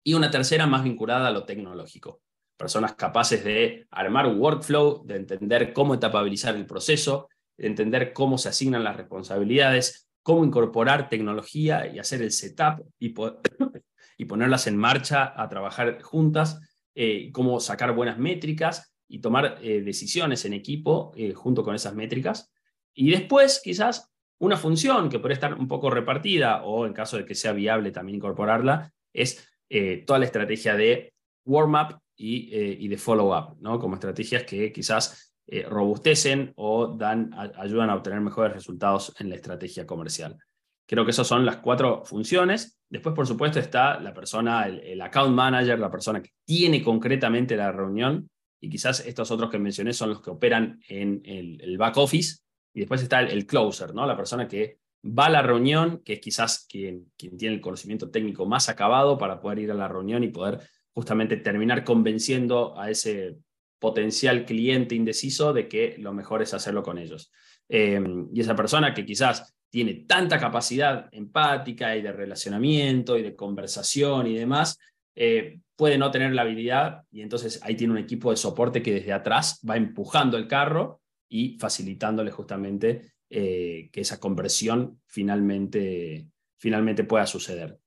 Y 0.03 0.13
una 0.13 0.29
tercera 0.29 0.67
más 0.67 0.83
vinculada 0.83 1.29
a 1.29 1.31
lo 1.31 1.43
tecnológico. 1.43 2.21
Personas 2.55 2.93
capaces 2.93 3.43
de 3.43 3.87
armar 3.89 4.27
un 4.27 4.39
workflow, 4.39 5.03
de 5.07 5.15
entender 5.15 5.73
cómo 5.73 5.95
etapabilizar 5.95 6.55
el 6.55 6.67
proceso, 6.67 7.27
entender 7.57 8.13
cómo 8.13 8.37
se 8.37 8.49
asignan 8.49 8.83
las 8.83 8.97
responsabilidades, 8.97 10.09
cómo 10.21 10.45
incorporar 10.45 11.09
tecnología 11.09 11.87
y 11.87 11.99
hacer 11.99 12.21
el 12.21 12.31
setup 12.31 12.85
y, 12.99 13.13
y 14.17 14.25
ponerlas 14.25 14.67
en 14.67 14.77
marcha 14.77 15.33
a 15.35 15.49
trabajar 15.49 16.01
juntas, 16.01 16.59
eh, 16.95 17.31
cómo 17.31 17.59
sacar 17.59 17.93
buenas 17.93 18.17
métricas 18.17 18.93
y 19.07 19.19
tomar 19.19 19.59
decisiones 19.59 20.43
en 20.45 20.53
equipo 20.53 21.13
junto 21.35 21.63
con 21.63 21.75
esas 21.75 21.93
métricas. 21.93 22.51
Y 22.95 23.11
después, 23.11 23.61
quizás, 23.63 24.13
una 24.39 24.57
función 24.57 25.09
que 25.09 25.19
puede 25.19 25.35
estar 25.35 25.53
un 25.53 25.67
poco 25.67 25.89
repartida, 25.89 26.63
o 26.63 26.85
en 26.85 26.93
caso 26.93 27.17
de 27.17 27.25
que 27.25 27.35
sea 27.35 27.53
viable 27.53 27.91
también 27.91 28.17
incorporarla, 28.17 28.91
es 29.13 29.47
eh, 29.69 30.03
toda 30.05 30.19
la 30.19 30.25
estrategia 30.25 30.75
de 30.75 31.13
warm-up 31.45 31.99
y, 32.15 32.53
eh, 32.53 32.77
y, 32.79 32.87
de 32.87 32.97
follow-up, 32.97 33.57
¿no? 33.61 33.79
como 33.79 33.95
estrategias 33.95 34.43
que 34.43 34.71
quizás 34.71 35.32
eh, 35.47 35.65
robustecen 35.69 36.53
o 36.55 36.87
dan, 36.87 37.31
ayudan 37.57 37.89
a 37.89 37.95
obtener 37.95 38.21
mejores 38.21 38.53
resultados 38.53 39.13
en 39.19 39.29
la 39.29 39.35
estrategia 39.35 39.85
comercial. 39.85 40.37
Creo 40.85 41.05
que 41.05 41.11
esas 41.11 41.27
son 41.27 41.45
las 41.45 41.57
cuatro 41.57 42.03
funciones. 42.05 42.79
Después, 42.89 43.15
por 43.15 43.27
supuesto, 43.27 43.59
está 43.59 43.99
la 43.99 44.13
persona, 44.13 44.67
el, 44.67 45.01
account 45.01 45.33
manager, 45.33 45.79
la 45.79 45.91
persona 45.91 46.21
que 46.21 46.31
tiene 46.45 46.83
concretamente 46.83 47.55
la 47.55 47.71
reunión. 47.71 48.29
Y 48.61 48.69
quizás 48.69 49.05
estos 49.05 49.31
otros 49.31 49.49
que 49.49 49.59
mencioné 49.59 49.93
son 49.93 50.09
los 50.09 50.21
que 50.21 50.29
operan 50.29 50.79
en 50.87 51.21
el, 51.25 51.59
el 51.61 51.77
back 51.77 51.97
office, 51.97 52.43
y 52.73 52.79
después 52.79 53.01
está 53.01 53.21
el, 53.21 53.45
closer, 53.45 53.93
¿no? 53.93 54.05
la 54.05 54.17
persona 54.17 54.47
que 54.47 54.79
va 55.05 55.27
a 55.27 55.29
la 55.29 55.41
reunión, 55.41 56.01
que 56.03 56.13
es 56.13 56.19
quizás 56.19 56.65
quien, 56.67 57.11
quien 57.17 57.37
tiene 57.37 57.55
el 57.55 57.61
conocimiento 57.61 58.09
técnico 58.09 58.45
más 58.45 58.69
acabado 58.69 59.17
para 59.17 59.39
poder 59.39 59.59
ir 59.59 59.71
a 59.71 59.75
la 59.75 59.87
reunión 59.87 60.23
y 60.23 60.29
poder 60.29 60.59
justamente 60.91 61.37
terminar 61.37 61.83
convenciendo 61.83 62.77
a 62.79 62.89
ese 62.89 63.37
potencial 63.83 64.45
cliente 64.45 64.95
indeciso 64.95 65.51
de 65.51 65.67
que 65.67 65.97
lo 65.97 66.13
mejor 66.13 66.41
es 66.41 66.53
hacerlo 66.53 66.83
con 66.83 66.97
ellos. 66.97 67.33
Em, 67.67 68.29
y 68.33 68.39
esa 68.39 68.55
persona 68.55 68.93
que 68.93 69.05
quizás 69.05 69.53
tiene 69.69 70.05
tanta 70.07 70.39
capacidad 70.39 71.09
empática 71.11 71.93
y 71.93 72.01
de 72.01 72.13
relacionamiento 72.13 73.17
y 73.17 73.23
de 73.23 73.35
conversación 73.35 74.27
y 74.27 74.35
demás, 74.35 74.79
eh, 75.15 75.59
puede 75.75 75.97
no 75.97 76.11
tener 76.11 76.31
la 76.31 76.43
habilidad 76.43 77.03
y 77.11 77.23
entonces 77.23 77.59
ahí 77.61 77.75
tiene 77.75 77.91
un 77.91 77.99
equipo 77.99 78.31
de 78.31 78.37
soporte 78.37 78.81
que 78.81 78.93
desde 78.93 79.11
atrás 79.11 79.59
va 79.69 79.75
empujando 79.75 80.37
el 80.37 80.47
carro 80.47 81.01
y 81.27 81.57
facilitándole 81.59 82.31
justamente 82.31 83.11
eh, 83.29 83.89
que 83.91 83.99
esa 83.99 84.17
conversión 84.17 85.01
finalmente, 85.07 86.29
finalmente 86.57 87.03
pueda 87.03 87.27
suceder. 87.27 87.77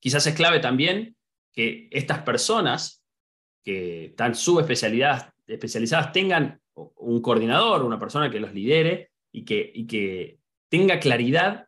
Quizás 0.00 0.26
es 0.26 0.34
clave 0.34 0.58
también 0.58 1.14
que 1.52 1.88
estas 1.92 2.22
personas 2.22 2.97
que 3.68 4.06
están 4.06 4.34
subespecializadas 4.34 5.28
especializadas 5.46 6.10
tengan 6.10 6.58
un 6.74 7.20
coordinador, 7.20 7.82
una 7.82 7.98
persona 7.98 8.30
que 8.30 8.40
los 8.40 8.54
lidere 8.54 9.10
y 9.30 9.44
que, 9.44 9.70
y 9.74 9.86
que 9.86 10.38
tenga 10.70 10.98
claridad 10.98 11.66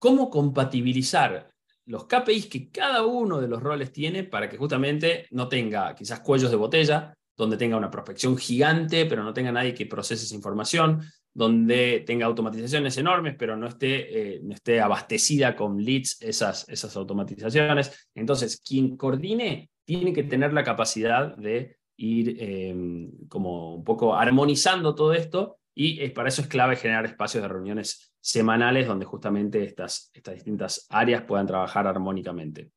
cómo 0.00 0.28
compatibilizar 0.28 1.48
los 1.86 2.06
KPIs 2.06 2.46
que 2.46 2.68
cada 2.70 3.04
uno 3.06 3.40
de 3.40 3.46
los 3.46 3.62
roles 3.62 3.92
tiene 3.92 4.24
para 4.24 4.48
que 4.48 4.56
justamente 4.56 5.26
no 5.30 5.48
tenga 5.48 5.94
quizás 5.94 6.18
cuellos 6.18 6.50
de 6.50 6.56
botella, 6.56 7.14
donde 7.36 7.56
tenga 7.56 7.76
una 7.76 7.92
prospección 7.92 8.36
gigante, 8.36 9.06
pero 9.06 9.22
no 9.22 9.32
tenga 9.32 9.52
nadie 9.52 9.72
que 9.72 9.86
procese 9.86 10.24
esa 10.24 10.34
información, 10.34 11.00
donde 11.32 12.02
tenga 12.04 12.26
automatizaciones 12.26 12.96
enormes, 12.98 13.36
pero 13.38 13.56
no 13.56 13.68
esté, 13.68 14.34
eh, 14.34 14.40
no 14.42 14.52
esté 14.52 14.80
abastecida 14.80 15.54
con 15.54 15.80
leads 15.80 16.20
esas, 16.22 16.68
esas 16.68 16.96
automatizaciones. 16.96 18.08
Entonces, 18.16 18.60
quien 18.60 18.96
coordine 18.96 19.70
tiene 19.98 20.12
que 20.12 20.22
tener 20.22 20.52
la 20.52 20.62
capacidad 20.62 21.36
de 21.36 21.80
ir 21.96 22.36
em, 22.38 23.10
como 23.26 23.74
un 23.74 23.82
poco 23.82 24.14
armonizando 24.14 24.94
todo 24.94 25.14
esto 25.14 25.58
y 25.74 26.08
para 26.10 26.28
eso 26.28 26.42
es 26.42 26.46
clave 26.46 26.76
generar 26.76 27.06
espacios 27.06 27.42
de 27.42 27.48
reuniones 27.48 28.14
semanales 28.20 28.86
donde 28.86 29.04
justamente 29.04 29.64
estas, 29.64 30.12
estas 30.14 30.34
distintas 30.34 30.86
áreas 30.90 31.22
puedan 31.22 31.48
trabajar 31.48 31.88
armónicamente. 31.88 32.70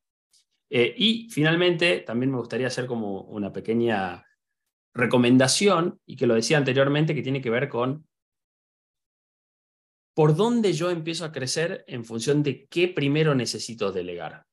Eh, 0.68 0.92
y 0.96 1.28
finalmente, 1.30 2.00
también 2.00 2.32
me 2.32 2.38
gustaría 2.38 2.66
hacer 2.66 2.86
como 2.86 3.20
una 3.20 3.52
pequeña 3.52 4.26
recomendación, 4.92 6.00
y 6.06 6.16
que 6.16 6.26
lo 6.26 6.34
decía 6.34 6.58
anteriormente, 6.58 7.14
que 7.14 7.22
tiene 7.22 7.40
que 7.40 7.50
ver 7.50 7.68
con 7.68 8.08
por 10.16 10.34
dónde 10.34 10.72
yo 10.72 10.90
empiezo 10.90 11.24
a 11.24 11.32
crecer 11.32 11.84
en 11.86 12.04
función 12.04 12.42
de 12.42 12.66
qué 12.66 12.88
primero 12.88 13.36
necesito 13.36 13.92
delegar. 13.92 14.46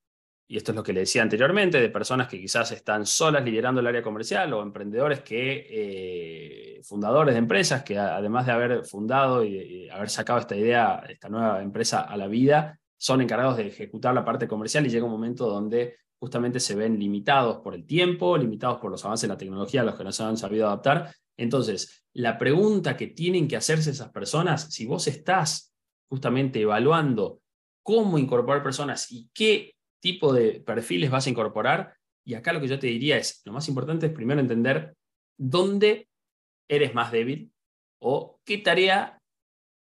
Y 0.51 0.57
esto 0.57 0.73
es 0.73 0.75
lo 0.75 0.83
que 0.83 0.91
le 0.91 0.99
decía 0.99 1.21
anteriormente, 1.21 1.79
de 1.79 1.87
personas 1.87 2.27
que 2.27 2.37
quizás 2.37 2.73
están 2.73 3.05
solas 3.05 3.41
liderando 3.41 3.79
el 3.79 3.87
área 3.87 4.03
comercial 4.03 4.51
o 4.51 4.61
emprendedores 4.61 5.21
que, 5.21 5.65
eh, 5.69 6.81
fundadores 6.83 7.35
de 7.35 7.39
empresas 7.39 7.83
que 7.83 7.97
además 7.97 8.45
de 8.45 8.51
haber 8.51 8.83
fundado 8.83 9.45
y, 9.45 9.87
haber 9.87 10.09
sacado 10.09 10.39
esta 10.39 10.57
idea, 10.57 11.05
esta 11.07 11.29
nueva 11.29 11.61
empresa 11.61 12.01
a 12.01 12.17
la 12.17 12.27
vida, 12.27 12.77
son 12.97 13.21
encargados 13.21 13.55
de 13.55 13.67
ejecutar 13.67 14.13
la 14.13 14.25
parte 14.25 14.45
comercial 14.45 14.85
y 14.85 14.89
llega 14.89 15.05
un 15.05 15.11
momento 15.11 15.47
donde 15.47 15.95
justamente 16.19 16.59
se 16.59 16.75
ven 16.75 16.99
limitados 16.99 17.59
por 17.59 17.73
el 17.73 17.85
tiempo, 17.85 18.35
limitados 18.35 18.77
por 18.79 18.91
los 18.91 19.05
avances 19.05 19.29
de 19.29 19.33
la 19.33 19.37
tecnología 19.37 19.79
a 19.79 19.85
los 19.85 19.95
que 19.95 20.03
no 20.03 20.11
se 20.11 20.23
han 20.23 20.35
sabido 20.35 20.67
adaptar. 20.67 21.15
Entonces, 21.37 22.03
la 22.11 22.37
pregunta 22.37 22.97
que 22.97 23.07
tienen 23.07 23.47
que 23.47 23.55
hacerse 23.55 23.91
esas 23.91 24.09
personas, 24.09 24.63
si 24.73 24.85
vos 24.85 25.07
estás 25.07 25.73
justamente 26.09 26.59
evaluando 26.59 27.39
cómo 27.81 28.17
incorporar 28.17 28.61
personas 28.61 29.09
y 29.13 29.29
qué 29.33 29.75
tipo 30.01 30.33
de 30.33 30.59
perfiles 30.59 31.09
vas 31.09 31.27
a 31.27 31.29
incorporar, 31.29 31.95
y 32.25 32.33
acá 32.33 32.51
lo 32.51 32.59
que 32.59 32.67
yo 32.67 32.77
te 32.77 32.87
diría 32.87 33.17
es, 33.17 33.41
lo 33.45 33.53
más 33.53 33.67
importante 33.69 34.07
es 34.07 34.11
primero 34.11 34.41
entender 34.41 34.95
dónde 35.37 36.09
eres 36.67 36.93
más 36.93 37.11
débil 37.11 37.51
o 37.99 38.39
qué 38.43 38.57
tarea 38.57 39.17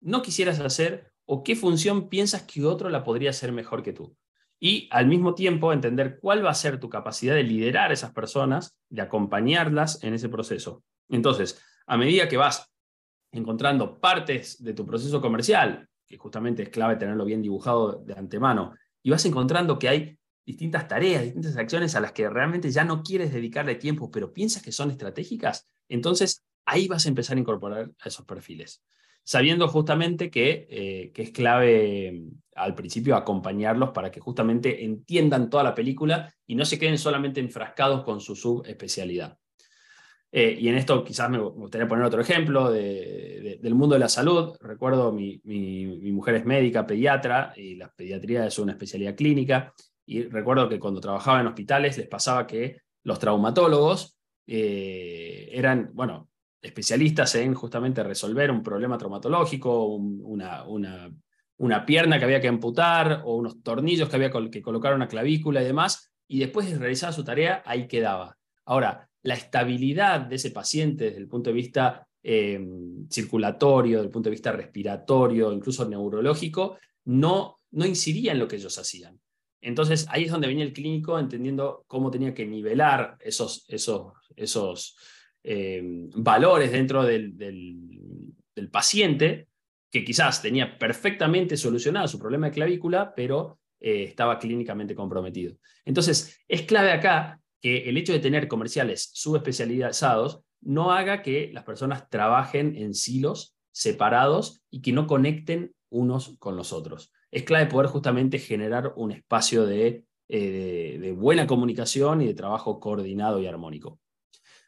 no 0.00 0.22
quisieras 0.22 0.60
hacer 0.60 1.10
o 1.26 1.42
qué 1.42 1.56
función 1.56 2.08
piensas 2.08 2.42
que 2.42 2.64
otro 2.64 2.88
la 2.88 3.04
podría 3.04 3.30
hacer 3.30 3.52
mejor 3.52 3.82
que 3.82 3.92
tú 3.92 4.16
y 4.60 4.88
al 4.92 5.06
mismo 5.06 5.34
tiempo 5.34 5.72
entender 5.72 6.18
cuál 6.20 6.44
va 6.44 6.50
a 6.50 6.54
ser 6.54 6.78
tu 6.78 6.90
capacidad 6.90 7.34
de 7.34 7.42
liderar 7.42 7.90
a 7.90 7.94
esas 7.94 8.12
personas, 8.12 8.76
de 8.90 9.00
acompañarlas 9.00 10.04
en 10.04 10.12
ese 10.12 10.28
proceso. 10.28 10.84
Entonces, 11.08 11.60
a 11.86 11.96
medida 11.96 12.28
que 12.28 12.36
vas 12.36 12.70
encontrando 13.32 13.98
partes 13.98 14.62
de 14.62 14.74
tu 14.74 14.84
proceso 14.84 15.20
comercial, 15.22 15.88
que 16.06 16.18
justamente 16.18 16.62
es 16.62 16.68
clave 16.68 16.96
tenerlo 16.96 17.24
bien 17.24 17.40
dibujado 17.40 18.02
de 18.04 18.12
antemano, 18.14 18.74
y 19.02 19.10
vas 19.10 19.24
encontrando 19.24 19.78
que 19.78 19.88
hay 19.88 20.18
distintas 20.44 20.88
tareas, 20.88 21.22
distintas 21.22 21.56
acciones 21.56 21.94
a 21.94 22.00
las 22.00 22.12
que 22.12 22.28
realmente 22.28 22.70
ya 22.70 22.84
no 22.84 23.02
quieres 23.02 23.32
dedicarle 23.32 23.74
tiempo, 23.76 24.10
pero 24.10 24.32
piensas 24.32 24.62
que 24.62 24.72
son 24.72 24.90
estratégicas, 24.90 25.66
entonces 25.88 26.44
ahí 26.64 26.88
vas 26.88 27.06
a 27.06 27.08
empezar 27.08 27.36
a 27.36 27.40
incorporar 27.40 27.90
a 28.00 28.08
esos 28.08 28.24
perfiles. 28.26 28.82
Sabiendo 29.22 29.68
justamente 29.68 30.30
que, 30.30 30.66
eh, 30.70 31.12
que 31.12 31.22
es 31.22 31.30
clave 31.30 32.12
mm, 32.12 32.30
al 32.56 32.74
principio 32.74 33.16
acompañarlos 33.16 33.90
para 33.90 34.10
que 34.10 34.20
justamente 34.20 34.84
entiendan 34.84 35.50
toda 35.50 35.62
la 35.62 35.74
película 35.74 36.32
y 36.46 36.54
no 36.54 36.64
se 36.64 36.78
queden 36.78 36.98
solamente 36.98 37.40
enfrascados 37.40 38.02
con 38.02 38.20
su 38.20 38.34
subespecialidad. 38.34 39.39
Eh, 40.32 40.56
y 40.60 40.68
en 40.68 40.76
esto 40.76 41.02
quizás 41.02 41.28
me 41.28 41.38
gustaría 41.38 41.88
poner 41.88 42.04
otro 42.04 42.20
ejemplo 42.20 42.70
del 42.70 43.74
mundo 43.74 43.94
de 43.94 43.98
la 43.98 44.08
salud. 44.08 44.56
Recuerdo, 44.60 45.12
mi, 45.12 45.40
mi, 45.44 46.12
mujer 46.12 46.36
es 46.36 46.44
médica, 46.44 46.86
pediatra, 46.86 47.52
y 47.56 47.74
la 47.74 47.90
pediatría 47.90 48.46
es 48.46 48.58
una 48.58 48.72
especialidad 48.72 49.16
clínica. 49.16 49.74
Y 50.06 50.24
recuerdo 50.24 50.68
que 50.68 50.78
cuando 50.78 51.00
trabajaba 51.00 51.40
en 51.40 51.48
hospitales 51.48 51.98
les 51.98 52.08
pasaba 52.08 52.46
que 52.46 52.78
los 53.02 53.18
traumatólogos 53.18 54.18
eh, 54.46 55.48
eran, 55.52 55.90
bueno, 55.94 56.28
especialistas 56.62 57.34
en 57.36 57.54
justamente 57.54 58.02
resolver 58.02 58.50
un 58.50 58.62
problema 58.62 58.98
traumatológico, 58.98 59.86
una, 59.86 60.64
una, 60.64 61.10
una, 61.56 61.86
pierna 61.86 62.18
que 62.18 62.24
había 62.24 62.40
que 62.40 62.48
amputar 62.48 63.22
o 63.24 63.36
unos 63.36 63.62
tornillos 63.62 64.08
que 64.08 64.16
había 64.16 64.30
que 64.50 64.62
colocar 64.62 64.94
una 64.94 65.08
clavícula 65.08 65.62
y 65.62 65.64
demás, 65.64 66.12
y 66.28 66.38
después 66.38 66.70
de 66.70 66.78
realizar 66.78 67.12
su 67.12 67.24
tarea, 67.24 67.62
ahí 67.64 67.88
quedaba. 67.88 68.36
Ahora, 68.64 69.09
la 69.22 69.34
estabilidad 69.34 70.20
de 70.22 70.36
ese 70.36 70.50
paciente 70.50 71.04
desde 71.04 71.18
el 71.18 71.28
punto 71.28 71.50
de 71.50 71.54
vista 71.54 72.06
em, 72.22 73.08
circulatorio, 73.08 73.98
desde 73.98 74.06
el 74.06 74.12
punto 74.12 74.28
de 74.28 74.34
vista 74.34 74.52
respiratorio, 74.52 75.52
incluso 75.52 75.88
neurológico, 75.88 76.78
no, 77.04 77.60
no 77.72 77.86
incidía 77.86 78.32
en 78.32 78.38
lo 78.38 78.48
que 78.48 78.56
ellos 78.56 78.78
hacían. 78.78 79.20
Entonces 79.60 80.06
ahí 80.08 80.24
es 80.24 80.30
donde 80.30 80.46
venía 80.46 80.64
el 80.64 80.72
clínico 80.72 81.18
entendiendo 81.18 81.84
cómo 81.86 82.10
tenía 82.10 82.32
que 82.32 82.46
nivelar 82.46 83.16
esos, 83.20 83.64
esos, 83.68 84.14
esos 84.36 84.96
em, 85.42 86.08
valores 86.14 86.72
dentro 86.72 87.04
del, 87.04 87.36
del, 87.36 88.70
paciente, 88.70 89.48
que 89.90 90.04
quizás 90.04 90.42
tenía 90.42 90.78
perfectamente 90.78 91.56
solucionado 91.56 92.06
su 92.06 92.18
problema 92.18 92.48
de 92.48 92.52
clavícula, 92.52 93.14
pero 93.14 93.58
eh, 93.80 94.04
estaba 94.04 94.38
clínicamente 94.38 94.94
comprometido. 94.94 95.56
Entonces 95.86 96.38
es 96.46 96.62
clave 96.62 96.92
acá 96.92 97.39
que 97.60 97.88
el 97.88 97.96
hecho 97.96 98.12
de 98.12 98.20
tener 98.20 98.48
comerciales 98.48 99.10
subespecializados 99.12 100.42
no 100.60 100.92
haga 100.92 101.22
que 101.22 101.50
las 101.52 101.64
personas 101.64 102.08
trabajen 102.08 102.76
en 102.76 102.94
silos 102.94 103.56
separados 103.72 104.62
y 104.70 104.82
que 104.82 104.92
no 104.92 105.06
conecten 105.06 105.74
unos 105.90 106.36
con 106.38 106.56
los 106.56 106.72
otros. 106.72 107.12
Es 107.30 107.44
clave 107.44 107.66
poder 107.66 107.88
justamente 107.88 108.38
generar 108.38 108.92
un 108.96 109.12
espacio 109.12 109.66
de, 109.66 110.04
eh, 110.28 111.14
buena 111.16 111.46
comunicación 111.46 112.22
y 112.22 112.26
de 112.26 112.34
trabajo 112.34 112.80
coordinado 112.80 113.40
y 113.40 113.46
armónico. 113.46 114.00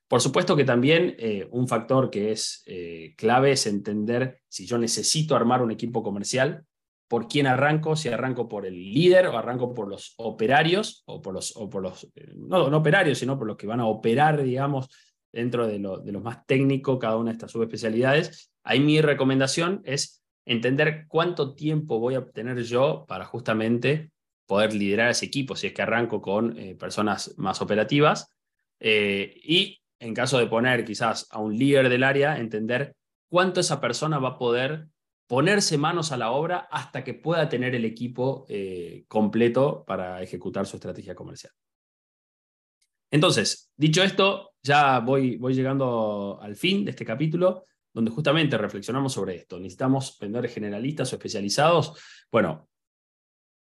Por 0.08 0.20
supuesto 0.20 0.56
que 0.56 0.64
también 0.64 1.16
eh, 1.18 1.48
un 1.52 1.68
factor 1.68 2.10
que 2.10 2.32
es 2.32 2.62
eh, 2.66 3.14
clave 3.16 3.52
es 3.52 3.66
entender 3.66 4.40
si 4.48 4.66
yo 4.66 4.76
necesito 4.76 5.34
armar 5.34 5.62
un 5.62 5.70
equipo 5.70 6.02
comercial 6.02 6.66
por 7.12 7.28
quién 7.28 7.46
arranco, 7.46 7.94
si 7.94 8.08
arranco 8.08 8.48
por 8.48 8.64
el 8.64 8.72
líder 8.72 9.26
o 9.26 9.36
arranco 9.36 9.74
por 9.74 9.86
los 9.86 10.14
operarios, 10.16 11.02
o 11.04 11.20
por 11.20 11.34
los, 11.34 11.54
o 11.58 11.68
por 11.68 11.82
los 11.82 12.04
eh, 12.14 12.32
no, 12.34 12.70
no 12.70 12.78
operarios, 12.78 13.18
sino 13.18 13.36
por 13.36 13.46
los 13.46 13.58
que 13.58 13.66
van 13.66 13.80
a 13.80 13.86
operar, 13.86 14.42
digamos, 14.42 14.88
dentro 15.30 15.66
de 15.66 15.78
lo, 15.78 15.98
de 15.98 16.10
más 16.12 16.46
técnico, 16.46 16.98
cada 16.98 17.18
una 17.18 17.30
de 17.30 17.34
estas 17.34 17.50
subespecialidades. 17.50 18.50
Ahí 18.64 18.80
mi 18.80 19.02
recomendación 19.02 19.82
es 19.84 20.24
entender 20.46 21.04
cuánto 21.06 21.54
tiempo 21.54 21.98
voy 21.98 22.14
a 22.14 22.20
obtener 22.20 22.62
yo 22.62 23.04
para 23.06 23.26
justamente 23.26 24.10
poder 24.46 24.72
liderar 24.72 25.10
ese 25.10 25.26
equipo, 25.26 25.54
si 25.54 25.66
es 25.66 25.74
que 25.74 25.82
arranco 25.82 26.22
con 26.22 26.58
eh, 26.58 26.76
personas 26.76 27.34
más 27.36 27.60
operativas. 27.60 28.30
Eh, 28.80 29.38
y 29.44 29.82
en 29.98 30.14
caso 30.14 30.38
de 30.38 30.46
poner 30.46 30.82
quizás 30.86 31.28
a 31.30 31.40
un 31.40 31.58
líder 31.58 31.90
del 31.90 32.04
área, 32.04 32.38
entender 32.38 32.96
cuánto 33.28 33.60
esa 33.60 33.82
persona 33.82 34.18
va 34.18 34.30
a 34.30 34.38
poder 34.38 34.86
ponerse 35.26 35.78
manos 35.78 36.12
a 36.12 36.16
la 36.16 36.30
obra 36.30 36.68
hasta 36.70 37.02
que 37.04 37.14
pueda 37.14 37.48
tener 37.48 37.74
el 37.74 37.84
equipo 37.84 38.44
eh, 38.48 39.04
completo 39.08 39.84
para 39.86 40.22
ejecutar 40.22 40.66
su 40.66 40.76
estrategia 40.76 41.14
comercial. 41.14 41.52
Entonces, 43.10 43.70
dicho 43.76 44.02
esto, 44.02 44.54
ya 44.62 45.00
voy, 45.00 45.36
voy 45.36 45.54
llegando 45.54 46.38
al 46.40 46.56
fin 46.56 46.84
de 46.84 46.92
este 46.92 47.04
capítulo, 47.04 47.66
donde 47.92 48.10
justamente 48.10 48.56
reflexionamos 48.56 49.12
sobre 49.12 49.36
esto. 49.36 49.58
¿Necesitamos 49.58 50.16
vendedores 50.18 50.54
generalistas 50.54 51.12
o 51.12 51.16
especializados? 51.16 51.94
Bueno, 52.30 52.68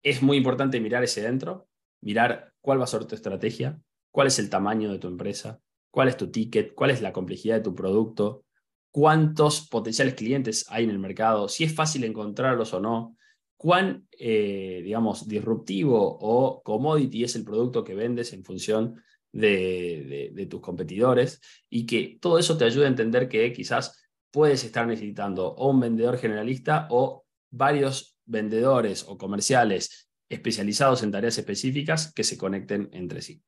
es 0.03 0.23
muy 0.23 0.37
importante 0.37 0.81
mirar 0.81 1.03
ese 1.03 1.23
dentro, 1.23 1.69
mirar 2.01 2.53
cuál 2.61 2.79
va 2.79 2.85
a 2.85 2.89
ser 2.89 3.05
tu 3.07 3.15
estrategia, 3.15 3.81
cuál 4.13 4.29
es 4.29 4.39
el 4.39 4.49
tamaño 4.49 4.91
de 4.91 4.99
tu 4.99 5.09
empresa, 5.09 5.61
cuál 5.91 6.09
es 6.09 6.17
tu 6.17 6.31
ticket, 6.31 6.75
cuál 6.75 6.91
es 6.91 7.03
la 7.03 7.13
complejidad 7.13 7.57
de 7.57 7.63
tu 7.63 7.75
producto, 7.75 8.45
cuántos 8.91 9.69
potenciales 9.69 10.15
clientes 10.15 10.67
hay 10.69 10.85
en 10.85 10.91
el 10.91 10.99
mercado, 10.99 11.49
si 11.49 11.65
es 11.65 11.75
fácil 11.75 12.05
encontrarlos 12.05 12.75
o 12.75 12.81
no, 12.81 13.17
cuán, 13.57 14.09
eh, 14.19 14.81
digamos, 14.83 15.29
disruptivo 15.29 16.19
o 16.21 16.63
commodity 16.63 17.25
es 17.25 17.37
el 17.37 17.45
producto 17.45 17.85
que 17.85 17.95
vendes 17.95 18.33
en 18.33 18.45
función 18.45 19.03
de, 19.33 20.47
tus 20.49 20.61
competidores 20.61 21.41
y 21.69 21.87
que 21.87 22.19
todo 22.21 22.39
eso 22.39 22.57
te 22.57 22.65
ayude 22.65 22.87
a 22.87 22.89
entender 22.89 23.29
que 23.29 23.53
quizás 23.53 24.03
puedes 24.31 24.65
estar 24.65 24.87
necesitando 24.87 25.49
o 25.49 25.71
un 25.71 25.81
vendedor 25.81 26.19
generalista 26.19 26.89
o 26.91 27.27
varios 27.51 28.17
vendedores 28.25 29.05
o 29.07 29.19
comerciales 29.19 30.09
especializados 30.29 31.03
en 31.03 31.11
tareas 31.11 31.37
específicas 31.39 32.13
que 32.15 32.25
se 32.25 32.39
conecten 32.39 32.89
entre 32.93 33.23
sí. 33.23 33.43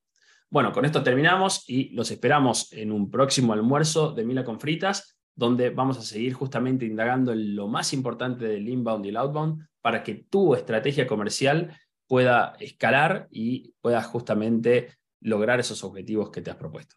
Bueno, 0.50 0.72
con 0.72 0.85
esto 0.85 1.02
terminamos 1.02 1.64
y 1.66 1.88
los 1.94 2.11
esperamos 2.11 2.72
en 2.72 2.92
un 2.92 3.11
próximo 3.11 3.55
almuerzo 3.55 4.12
de 4.12 4.24
Mila 4.24 4.44
con 4.44 4.61
Fritas 4.61 5.16
donde 5.35 5.71
vamos 5.71 5.99
a 5.99 6.03
seguir 6.03 6.35
justamente 6.35 6.85
indagando 6.85 7.33
en 7.33 7.57
lo 7.57 7.68
más 7.68 7.92
importante 7.92 8.47
del 8.47 8.68
inbound 8.68 9.07
y 9.07 9.09
el 9.09 9.16
outbound 9.16 9.66
para 9.81 10.03
que 10.03 10.14
tu 10.14 10.55
estrategia 10.55 11.07
comercial 11.07 11.77
pueda 12.07 12.55
escalar 12.61 13.29
y 13.31 13.75
puedas 13.81 14.07
justamente 14.07 14.99
lograr 15.21 15.61
esos 15.61 15.83
objetivos 15.85 16.31
que 16.31 16.42
te 16.42 16.51
has 16.51 16.57
propuesto. 16.57 16.97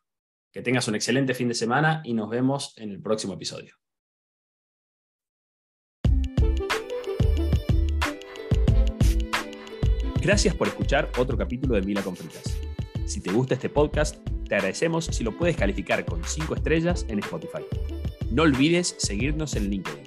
Que 0.52 0.62
tengas 0.62 0.88
un 0.88 0.96
excelente 0.96 1.34
fin 1.34 1.48
de 1.48 1.54
semana 1.54 2.02
y 2.04 2.14
nos 2.14 2.30
vemos 2.30 2.74
en 2.78 2.92
el 2.92 3.02
próximo 3.02 3.34
episodio. 3.34 3.76
Gracias 10.22 10.56
por 10.56 10.68
escuchar 10.68 11.12
otro 11.20 11.38
capítulo 11.38 11.76
de 11.76 11.84
Mila 11.84 12.02
con 12.02 12.16
Si 13.06 13.22
te 13.22 13.32
gusta 13.32 13.54
este 13.54 13.70
podcast, 13.70 14.18
te 14.48 14.56
agradecemos 14.56 15.06
si 15.06 15.24
lo 15.24 15.38
puedes 15.38 15.56
calificar 15.56 16.04
con 16.04 16.24
5 16.24 16.56
estrellas 16.56 17.06
en 17.10 17.20
Spotify. 17.20 17.64
No 18.36 18.44
olvides 18.44 18.96
seguirnos 18.98 19.56
en 19.56 19.70
LinkedIn. 19.70 20.05